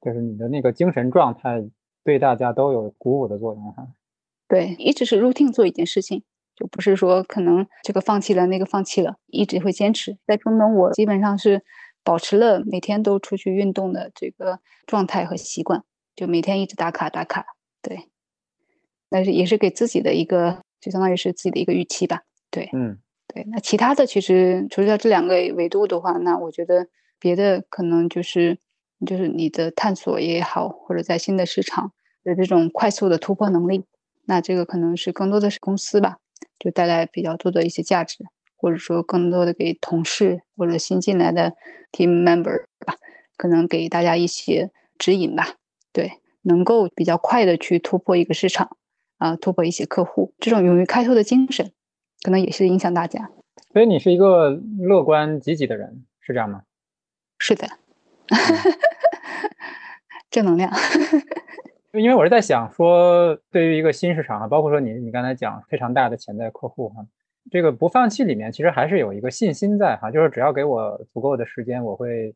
[0.00, 1.64] 就是你的那个精神状态
[2.04, 3.88] 对大家都有鼓舞的作用哈。
[4.46, 6.22] 对，一直是 routine 做一件事情，
[6.54, 10.18] 就不是说可能这个放弃了，那个放弃了，一直会坚持。
[10.26, 11.64] 在中东，我基本上是
[12.04, 15.84] 保持了每天都出去运动的这个状态和习惯，
[16.14, 17.46] 就每天一直打卡打卡。
[17.80, 18.08] 对，
[19.08, 22.22] 但是也是给自己的一个，就相当于是自己的一个预期吧。
[22.50, 23.44] 对，嗯，对。
[23.50, 26.88] 那其他的其实除了这两个维度的话，那我觉得
[27.18, 28.58] 别的可能就是。
[29.04, 31.92] 就是你的探索也好，或者在新的市场
[32.22, 33.84] 的这种快速的突破能力，
[34.26, 36.18] 那这个可能是更多的是公司吧，
[36.60, 38.24] 就带来比较多的一些价值，
[38.62, 41.52] 或者说更多的给同事或者新进来的
[41.90, 42.94] team member 吧，
[43.36, 45.56] 可能给大家一些指引吧。
[45.92, 48.76] 对，能够比较快的去突破一个市场
[49.18, 51.72] 啊，突破一些客户，这种勇于开拓的精神，
[52.22, 53.30] 可能也是影响大家。
[53.72, 56.62] 所以你是一个乐观积极的人，是这样吗？
[57.38, 57.68] 是的。
[60.30, 60.72] 正能量，
[61.92, 67.04] 因为我是在想说，对于一个新市场啊，包括说你你刚才讲非常大的潜在客户哈，
[67.50, 72.34] 这个不放弃里面其实还是有一个信心在哈，就是只要给我足够的时间，我会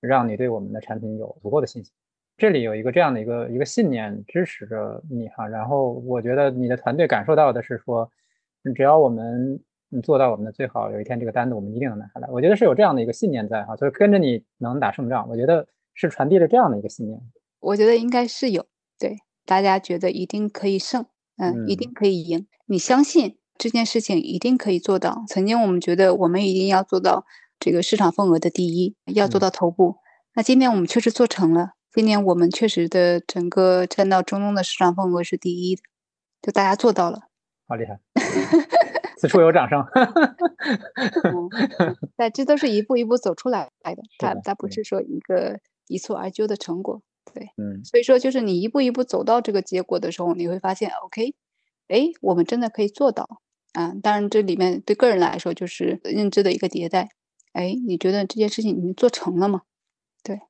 [0.00, 1.92] 让你对我们的产品有足够的信心。
[2.36, 8.10] 这里有一个这样的一个一个信念支持着你哈，然后我觉得你的团队感受到的是说，
[8.74, 9.58] 只要我们
[10.02, 12.28] 做到我们的最好，有一天这个单子我们一定能拿下来。
[12.28, 17.18] 我觉得是有这样的一个信念在哈，就是跟着你能打胜仗，我觉得是传递了这样的一个信念。
[17.60, 18.66] 我觉得应该是有，
[18.98, 19.16] 对
[19.46, 21.06] 大家觉得一定可以胜，
[21.38, 22.46] 嗯，一定可以赢。
[22.66, 25.24] 你相信这件事情一定可以做到。
[25.28, 27.24] 曾经我们觉得我们一定要做到
[27.58, 29.96] 这个市场份额的第一，要做到头部。
[30.34, 31.70] 那今年我们确实做成了。
[31.92, 35.82] 今年我们确实的整个占到中东的市场份额是第一的，
[36.42, 37.20] 就大家做到了，
[37.66, 37.98] 好厉害！
[39.16, 39.82] 此处有掌声。
[42.16, 47.00] 但这都是一步一步走出来的，它它不是说一个一蹴而就的成果。
[47.32, 51.34] 对，嗯，所以说就是你一步一步走到这个结果的时候，你会发现，OK，
[51.88, 53.40] 哎，我们真的可以做到
[53.72, 53.92] 啊！
[54.02, 57.08] 当然，这里面对个人来说就是认知的一个迭代。
[57.52, 59.62] 哎，你觉得这件事情你做成了吗？
[60.22, 60.40] 对，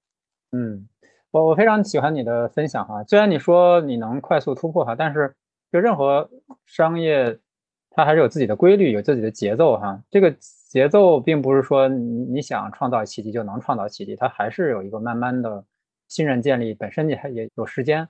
[0.52, 0.88] 嗯。
[1.32, 5.34] 我我非常喜欢你的分享哈，虽然你说你能快速突破哈，但是
[5.70, 6.30] 就任何
[6.64, 7.38] 商业，
[7.90, 10.02] 它还是有自己的规律，有自己的节奏哈。
[10.08, 10.34] 这个
[10.70, 15.62] 节奏并不是说你你想创造奇迹就能创造奇迹，它还是有一个慢慢的
[16.08, 18.08] 信任建立，本身你还也有时间。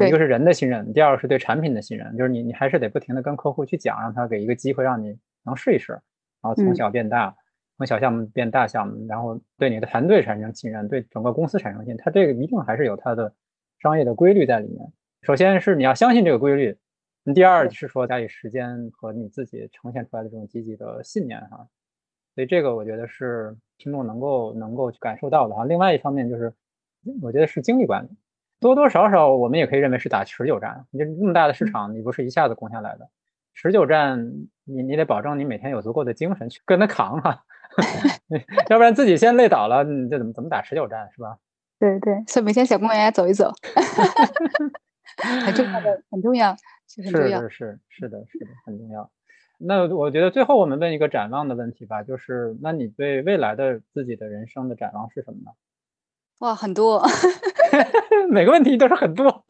[0.00, 6.02] 一个是人的信任，第二个是对产品的信任，就是你你还是得不停的跟客户去讲，让他给一个机会让你能试一试，然
[6.42, 7.34] 后从小变大。
[7.78, 13.34] 从小项目变大项目，然后对你的团队产生信任，对整个公司产生信任，它这个一定还是有它的
[13.80, 14.92] 商业的规律在里面。
[15.22, 16.76] 首先是你要相信这个规律，
[17.34, 21.66] 第二是说加以时间和你自己呈现出来的这种积极的信念哈。
[22.36, 25.64] 所以这个我觉得是听众能够能够去感受到的哈。
[25.64, 26.52] 另外一方面就是，
[27.20, 28.08] 我觉得是精力管理，
[28.62, 30.86] 多多少少我们也可以认为是打持久战。
[30.90, 33.10] 你这那么大的市场，你不是一下子攻下来的，
[33.52, 34.32] 持久战
[34.64, 37.42] 你你得保证你每天有足够的精神去跟他扛啊。
[38.68, 41.38] 要不然自己先累倒了，你这怎么怎么打持久战是吧？
[41.80, 43.50] 对对，所以每天小公园走一走，
[45.44, 46.54] 很重要的，很重要，
[46.86, 47.40] 是很重要。
[47.40, 49.10] 是是是的，是的，很重要。
[49.58, 55.52] 那我觉得最后我们问一个展望的问题吧，就是那你对未来的自己的人生的展望是什么呢？
[56.40, 57.02] 哇，很多，
[58.30, 59.44] 每个问题都是很多。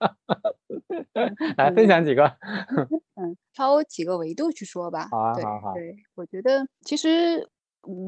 [1.56, 2.24] 来分享几个，
[3.16, 5.08] 嗯，挑几个维度去说吧。
[5.10, 5.74] 好啊，好好。
[5.74, 7.48] 对，我觉得其实。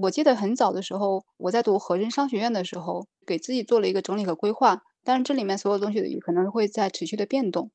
[0.02, 4.82] 我记得很早的时候，我在读和仁商学院的时候，给自己做了一个整理和规划。
[5.04, 7.70] 但是这里面所有东西可能会在持续的变动。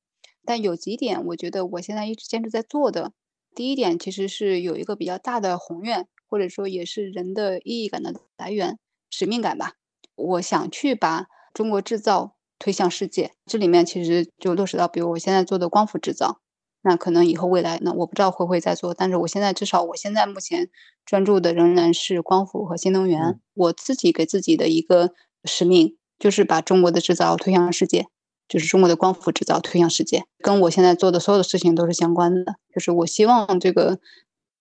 [0.46, 3.14] 但有几点，我觉得我现在一直坚持在做的。
[3.56, 8.78] 第一点，其实是有一个比较大的宏愿，或者说也是人的意义感的来源，
[9.10, 9.72] 使命感吧。
[10.16, 11.26] 我想去把
[11.56, 13.32] 中国制造推向世界。
[13.46, 16.42] 这里面其实就落实到，比如我现在做的光伏制造。
[16.84, 20.70] 那可能以后未来呢，我不知道会不会再做，但是我现在至少我现在目前
[21.04, 23.40] 专注的仍然是光伏和新能源。
[23.56, 25.14] 我自己给自己的一个
[25.46, 28.06] 使命就是把中国的制造推向世界，
[28.48, 32.58] 就是中国的光伏制造推向世界，跟我现在做的所有的事情都是相关的。
[32.72, 33.98] 就是我希望这个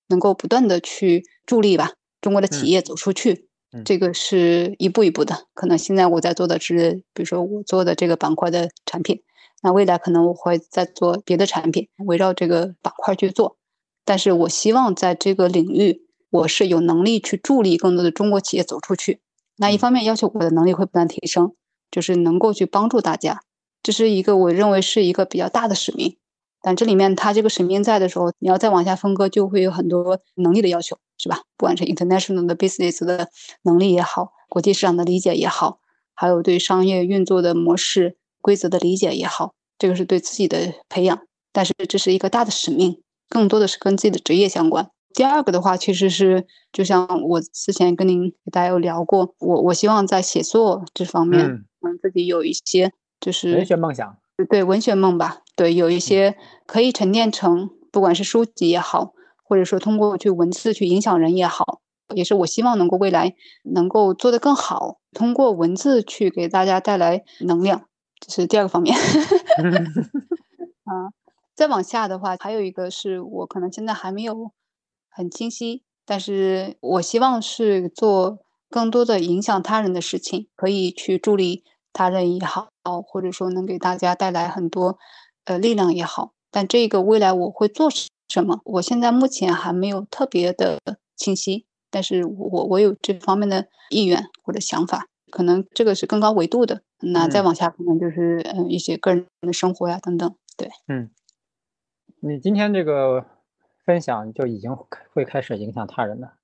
[0.09, 1.91] 能够不断的去助力吧，
[2.23, 3.49] 中国的企业走出去，
[3.85, 5.47] 这个是一步一步的。
[5.55, 9.23] 可能现在我在做的是，比如说我做的这个板块的产品。
[9.63, 13.57] 那未来可能我会再做别的产品，围绕这个板块去做，
[14.05, 19.21] 但是我希望在这个领域，我是有能力去助力更多的中国企业走出去。
[19.57, 21.55] 那一方面要求我的能力会不断提升，
[21.91, 23.41] 就是能够去帮助大家，
[23.83, 26.19] 这是一个我认为是一个比较大的使命。
[26.65, 31.43] 但这里面它这个使命在的时候，你要再往下分割，就会有很多能力的要求，是吧？
[31.59, 33.29] 不管是 international 的 business 的
[33.65, 35.81] 能力也好，国际市场的理解也好，
[36.15, 38.17] 还有对商业运作的模式。
[38.41, 41.19] 规则的理解也好，这个是对自己的培养，
[41.51, 43.01] 但是这是一个大的使命，
[43.31, 44.91] 更多的是跟自己的职业相关。
[45.15, 54.15] 第二个的话，其实是就像我之前跟您大家有聊过，我我希望在写作这方面，嗯，自己有一些就是文学梦想，
[54.49, 56.37] 对文学梦吧，对，有一些
[56.67, 61.81] 可以沉淀成，不管是书籍也好，或者说通过去文字去影响人也好，
[62.15, 67.87] 也是我希望能够未来能够做得更好，通过文字去给大家带来能量。
[68.19, 68.97] 这是第二个方面，
[70.85, 71.15] 啊，
[71.55, 74.51] 再往下的话，还有一个是我可能现在还没有
[75.11, 78.39] 很清晰，但是我希望是做
[78.69, 81.63] 更多的影响他人的事情，可以去助力
[81.95, 82.69] 他人也好，
[83.07, 84.99] 或者说能给大家带来很多
[85.47, 86.33] 呃力量也好。
[86.51, 87.89] 但这个未来我会做
[88.29, 90.79] 什么，我现在目前还没有特别的
[91.17, 95.07] 清晰，但是我我有这方面的意愿或者想法。
[95.31, 96.83] 可能这个是更高维度的。
[97.01, 100.37] 那再往下可能就是嗯一些个人的生活呀等等。
[100.57, 101.11] 对，嗯，
[102.21, 103.27] 你今天这个
[103.85, 104.77] 分享就已经
[105.13, 106.35] 会开始影响他人了。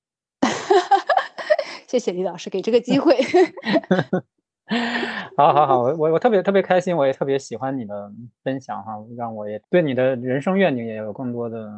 [1.87, 3.17] 谢谢李老师给这个机会。
[5.37, 8.13] 好好好，我我我特别特别开心，我也特别喜欢你的
[8.45, 11.69] 分享哈，让我也对你的人生愿景也有更多的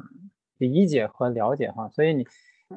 [0.59, 1.89] 理解和了解哈。
[1.89, 2.27] 所以你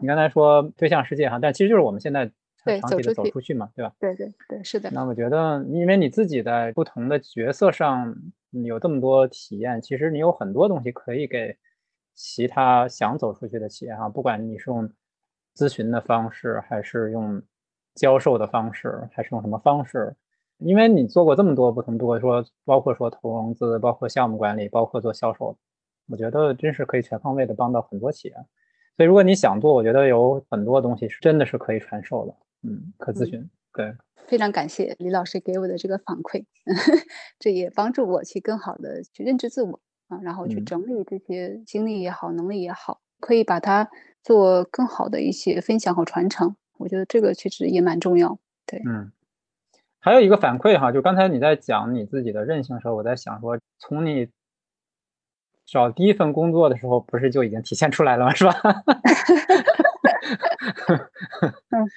[0.02, 2.32] 你刚才说对向世界哈，但其实就是我们现在
[2.80, 3.94] 长期的走出去嘛，对吧？
[4.00, 4.90] 对对对，是的。
[4.92, 8.16] 那我觉得，因为你自己在不同的角色上
[8.52, 11.58] 有这么多体验，其实你有很多东西可以给
[12.14, 14.90] 其他想走出去的企业哈，不管你是用
[15.58, 17.42] 咨询的方式，还是用。
[17.96, 20.16] 教授的方式还是用什么方式？
[20.60, 25.58] 因为你做过这么多不同，如果说包括说投融资，包括项目管理，包括做销售，
[26.08, 28.36] 我觉得真是可以全方位的帮到很多企业。
[28.96, 32.36] 所以如果你想做，我觉得有很多东西是真的是可以传授的。
[32.64, 33.50] 嗯，可咨询。
[33.74, 33.94] 对，
[34.28, 36.46] 非常感谢李老师给我的这个反馈，
[37.38, 43.90] 这也帮助我去更好的去认知自我啊，然后去整理这些经历也好，能力也好，可以把它
[44.24, 46.56] 做更好的一些分享和传承。
[46.78, 49.12] 我觉得这个其实也蛮重要，对，嗯，
[50.00, 54.30] 还有一个反馈哈，就刚才你在讲你自己的韧性的时候，我在想说，从你
[55.66, 58.34] 找第一份工作的时候，不是就已经体现出来了吗？
[58.34, 58.54] 是吧？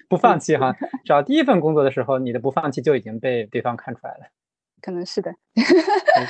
[0.09, 4.27] 不放弃哈， 找第一份工作的时候，你的不放弃就已经被对方看出来了，
[4.81, 5.35] 可能是的，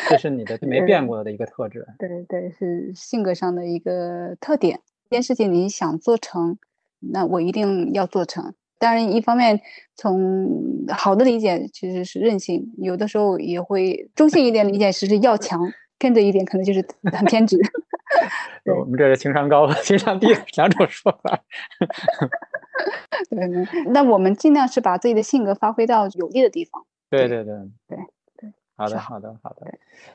[0.09, 4.81] 这是你的 没变过的一个特质，对对，是性格上的一个特点，
[5.11, 6.59] 这件事情你想做成。
[7.01, 8.55] 那我一定要做成。
[8.79, 9.61] 当然，一方面
[9.97, 10.49] 从
[10.89, 15.59] 好的理解其实是任性，有的时候也会中性一点理解，其实要强；
[15.99, 17.59] 跟着一点可能就是很偏执。
[18.79, 21.43] 我们这是情商高和情商低两种说法。
[23.31, 23.49] 对，
[23.91, 26.85] 那我们尽量是把自己的性格发挥到有利的地方。
[27.11, 27.55] 对对对
[27.89, 27.99] 对。
[28.79, 29.67] 好的，好的，好的，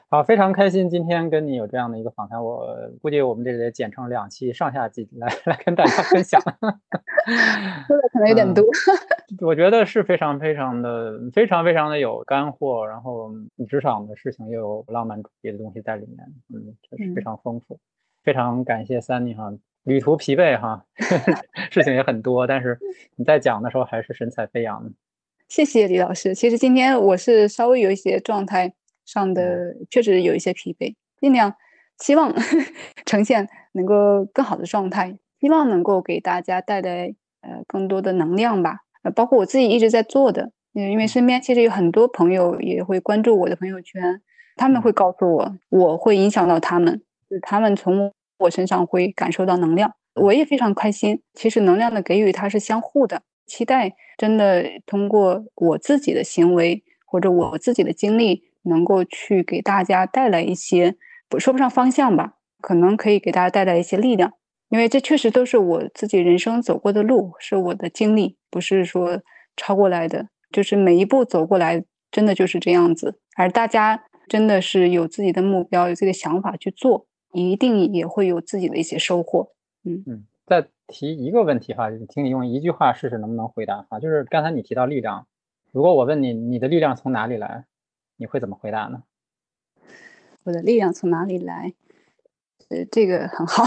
[0.08, 2.42] 好，非常开心今天跟你有这样的一个访谈。
[2.42, 2.66] 我
[3.02, 6.40] 估计我们这得剪成两期上下集来 来跟大家分享，
[7.88, 8.64] 说的可能有点多。
[9.42, 13.34] 我觉得是非常非常的非常非常的有干货，然后
[13.68, 17.78] 职场的事情又有浪漫主义的东西在里面，嗯，确实非常丰富。
[18.24, 19.54] 非常感谢 Sunny 哈，
[19.84, 20.86] 旅途疲惫哈，
[21.70, 22.80] 事情也很多，但是
[23.18, 24.90] 你在讲的时候还是神采飞扬。
[25.48, 26.34] 谢谢李老师。
[26.34, 28.74] 其实今天我是稍微有一些状态
[29.06, 31.54] 上的，确实有一些疲惫，尽量
[32.00, 32.34] 希望
[33.06, 38.80] 呈现能够更好的状态，希望能够给大家带来呃更多的能量吧。
[39.04, 44.22] 呃，包括我自己一直在做的，因为身边其实有很多朋友也会关注我的朋友圈，
[44.56, 51.22] 他们会告诉我，我会影响到他们，就是他们从我身上会感受到能量，我也非常开心。
[51.34, 53.22] 其实能量的给予它是相互的。
[53.46, 60.96] 期待真的通过我自己的行为或者我自己的经历，能够去给大家带来一些，
[61.30, 64.34] 不说不上方向吧，可能可以给大家带来一些力量。
[64.70, 69.22] 因为这确实都是我自己人生走过的路，是我的经历，不是说
[69.56, 70.30] 抄过来的。
[70.52, 73.20] 就是每一步走过来，真的就是这样子。
[73.36, 79.52] 而大家真的是有自己的目标，有自己的想法去做，一定也会有自己的一些收获。
[79.84, 80.26] 嗯嗯，
[80.88, 84.00] 提一个问题哈，请你用一句话试试能不能回答哈。
[84.00, 85.28] 就是刚才你提到力量，
[85.72, 87.66] 如果我问你你的力量从哪里来，
[88.18, 89.04] 你会怎么回答呢？
[90.44, 91.74] 我的力量从哪里来？
[92.70, 93.64] 呃，这个很好。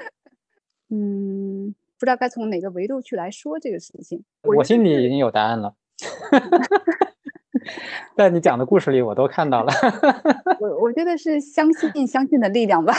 [0.92, 4.24] 嗯，不知道该从哪个维度去来说这个事情。
[4.42, 5.74] 我心里已经有答案了，
[8.16, 9.72] 在你讲的故事里我都看到了。
[10.60, 12.92] 我我觉得是相信相信的力量吧。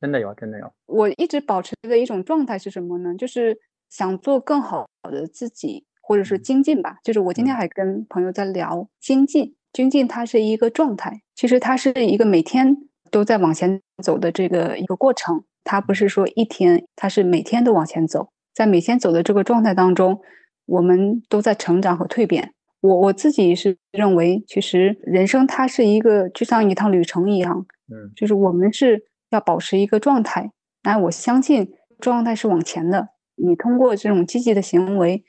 [0.00, 0.72] 真的有，真的有。
[0.86, 3.14] 我一直保持的一种状态是什么呢？
[3.14, 3.58] 就是
[3.90, 6.96] 想做更好的自己，或者是精进吧。
[7.04, 12.76] 就是我今天还跟朋友在聊精进，精进它是一个状态，其实它是一个每天
[13.10, 15.44] 都在往前走的这个一个过程。
[15.64, 20.20] 它不是说一天，它是每天都往前走，在每天走的这个状态当中，
[20.64, 22.54] 我们都在成长和蜕变。
[22.80, 29.04] 我我自己是认为，其实人生它是一个就像一趟旅程一样，嗯，就是我们是。
[29.30, 30.52] 要保持一个状态，
[30.82, 33.08] 那我相信状态是往前的。
[33.36, 35.24] 你通过这种积极的行为，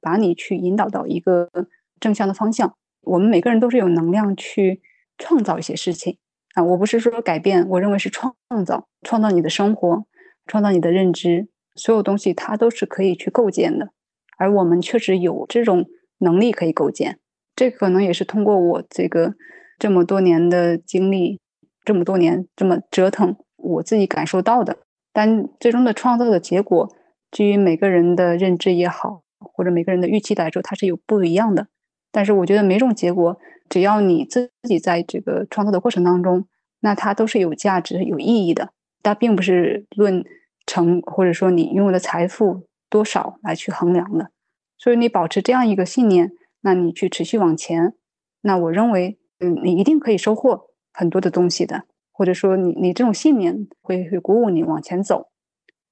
[0.00, 1.50] 把你去引导到一个
[1.98, 2.76] 正向的方向。
[3.02, 4.82] 我们每个人都是有能量去
[5.18, 6.18] 创造一些事情
[6.54, 6.62] 啊！
[6.62, 10.04] 我不是说改变，我认为是创造，创造你的生活，
[10.46, 13.90] 创造你的认知，所有东西它都是可以去构建的。
[14.36, 15.86] 而我们确实有这种
[16.18, 17.18] 能力可以构建，
[17.56, 19.34] 这可能也是通过我这个
[19.78, 21.40] 这么多年的经历。
[21.84, 24.78] 这么多年这么折腾，我自己感受到的，
[25.12, 26.88] 但最终的创造的结果，
[27.30, 31.68] 基于每个人的认知也好，或者每个人的预期来说，它是有不一样的。
[32.12, 33.38] 但是我觉得每种结果，
[33.68, 36.46] 只要你自己在这个创作的过程当中，
[36.80, 38.70] 那它都是有价值、有意义的。
[39.02, 40.24] 它并不是论
[40.66, 44.30] 成或者说你拥有的财富多少来去衡量的。
[44.76, 46.32] 所以你保持这样一个信念，
[46.62, 47.94] 那你去持续往前，
[48.42, 51.84] 那我认为，嗯，你一定可以收获很多的东西的。
[52.12, 55.30] 或者说，你你这种信念会会鼓舞你往前走，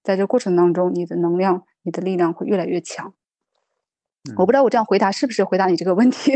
[0.02, 3.14] 在这过程当中，你的能量、你的力量会越来越强。
[4.36, 6.32] 我不知道我这样回答是不是回答你这个问题。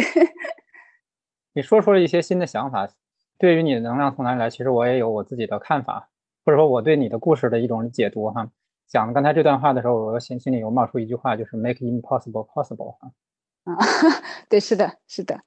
[1.53, 2.89] 你说出了一些新的想法，
[3.37, 4.49] 对于你的能量从哪里来？
[4.49, 6.09] 其实我也有我自己的看法，
[6.43, 8.51] 或者说我对你的故事的一种解读哈。
[8.87, 13.13] 讲刚才这段话的时候，我心心里有冒出一句话，就是 “make impossible possible” 哈。
[13.65, 13.77] 啊，
[14.49, 15.43] 对，是的，是的，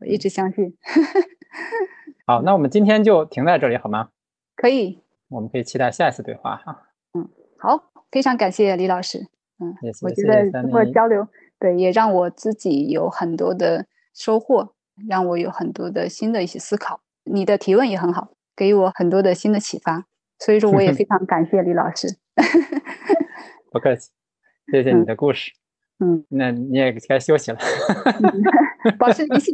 [0.00, 0.76] 我一直相信。
[2.28, 4.08] 好，那我们今天就停在这里好吗？
[4.56, 5.00] 可以。
[5.28, 6.88] 我们可以期待下一次对话哈。
[7.14, 9.28] 嗯，好，非常感谢李老师。
[9.60, 9.72] 嗯，
[10.02, 11.28] 我觉得通过交流，
[11.60, 14.74] 对，也让我自己有很多的收获，
[15.08, 17.00] 让我有很多的新的一些思考。
[17.22, 20.06] 你的提问也很好，给我很多的新的启发。
[20.40, 22.08] 所以说，我也 非常感谢李老师。
[23.70, 24.10] 不客气，
[24.72, 25.52] 谢谢你的故事。
[26.00, 27.58] 嗯，那你也该休息了。
[28.98, 29.52] 保持联系，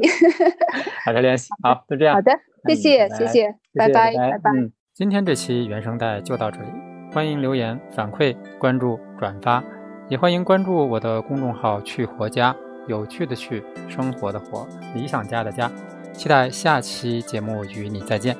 [1.04, 1.50] 保持联系。
[1.62, 2.14] 好，就这样。
[2.14, 2.32] 好的，
[2.66, 4.50] 谢谢，谢谢，拜拜，拜拜。
[4.52, 6.68] 嗯，今天这期原声带就到这里，
[7.12, 9.62] 欢迎留言反馈、关注、转发，
[10.08, 12.54] 也欢迎关注我的公众号“去活家”，
[12.86, 15.70] 有趣的去，生活的活，理想家的家。
[16.12, 18.36] 期待下期节目与你再见。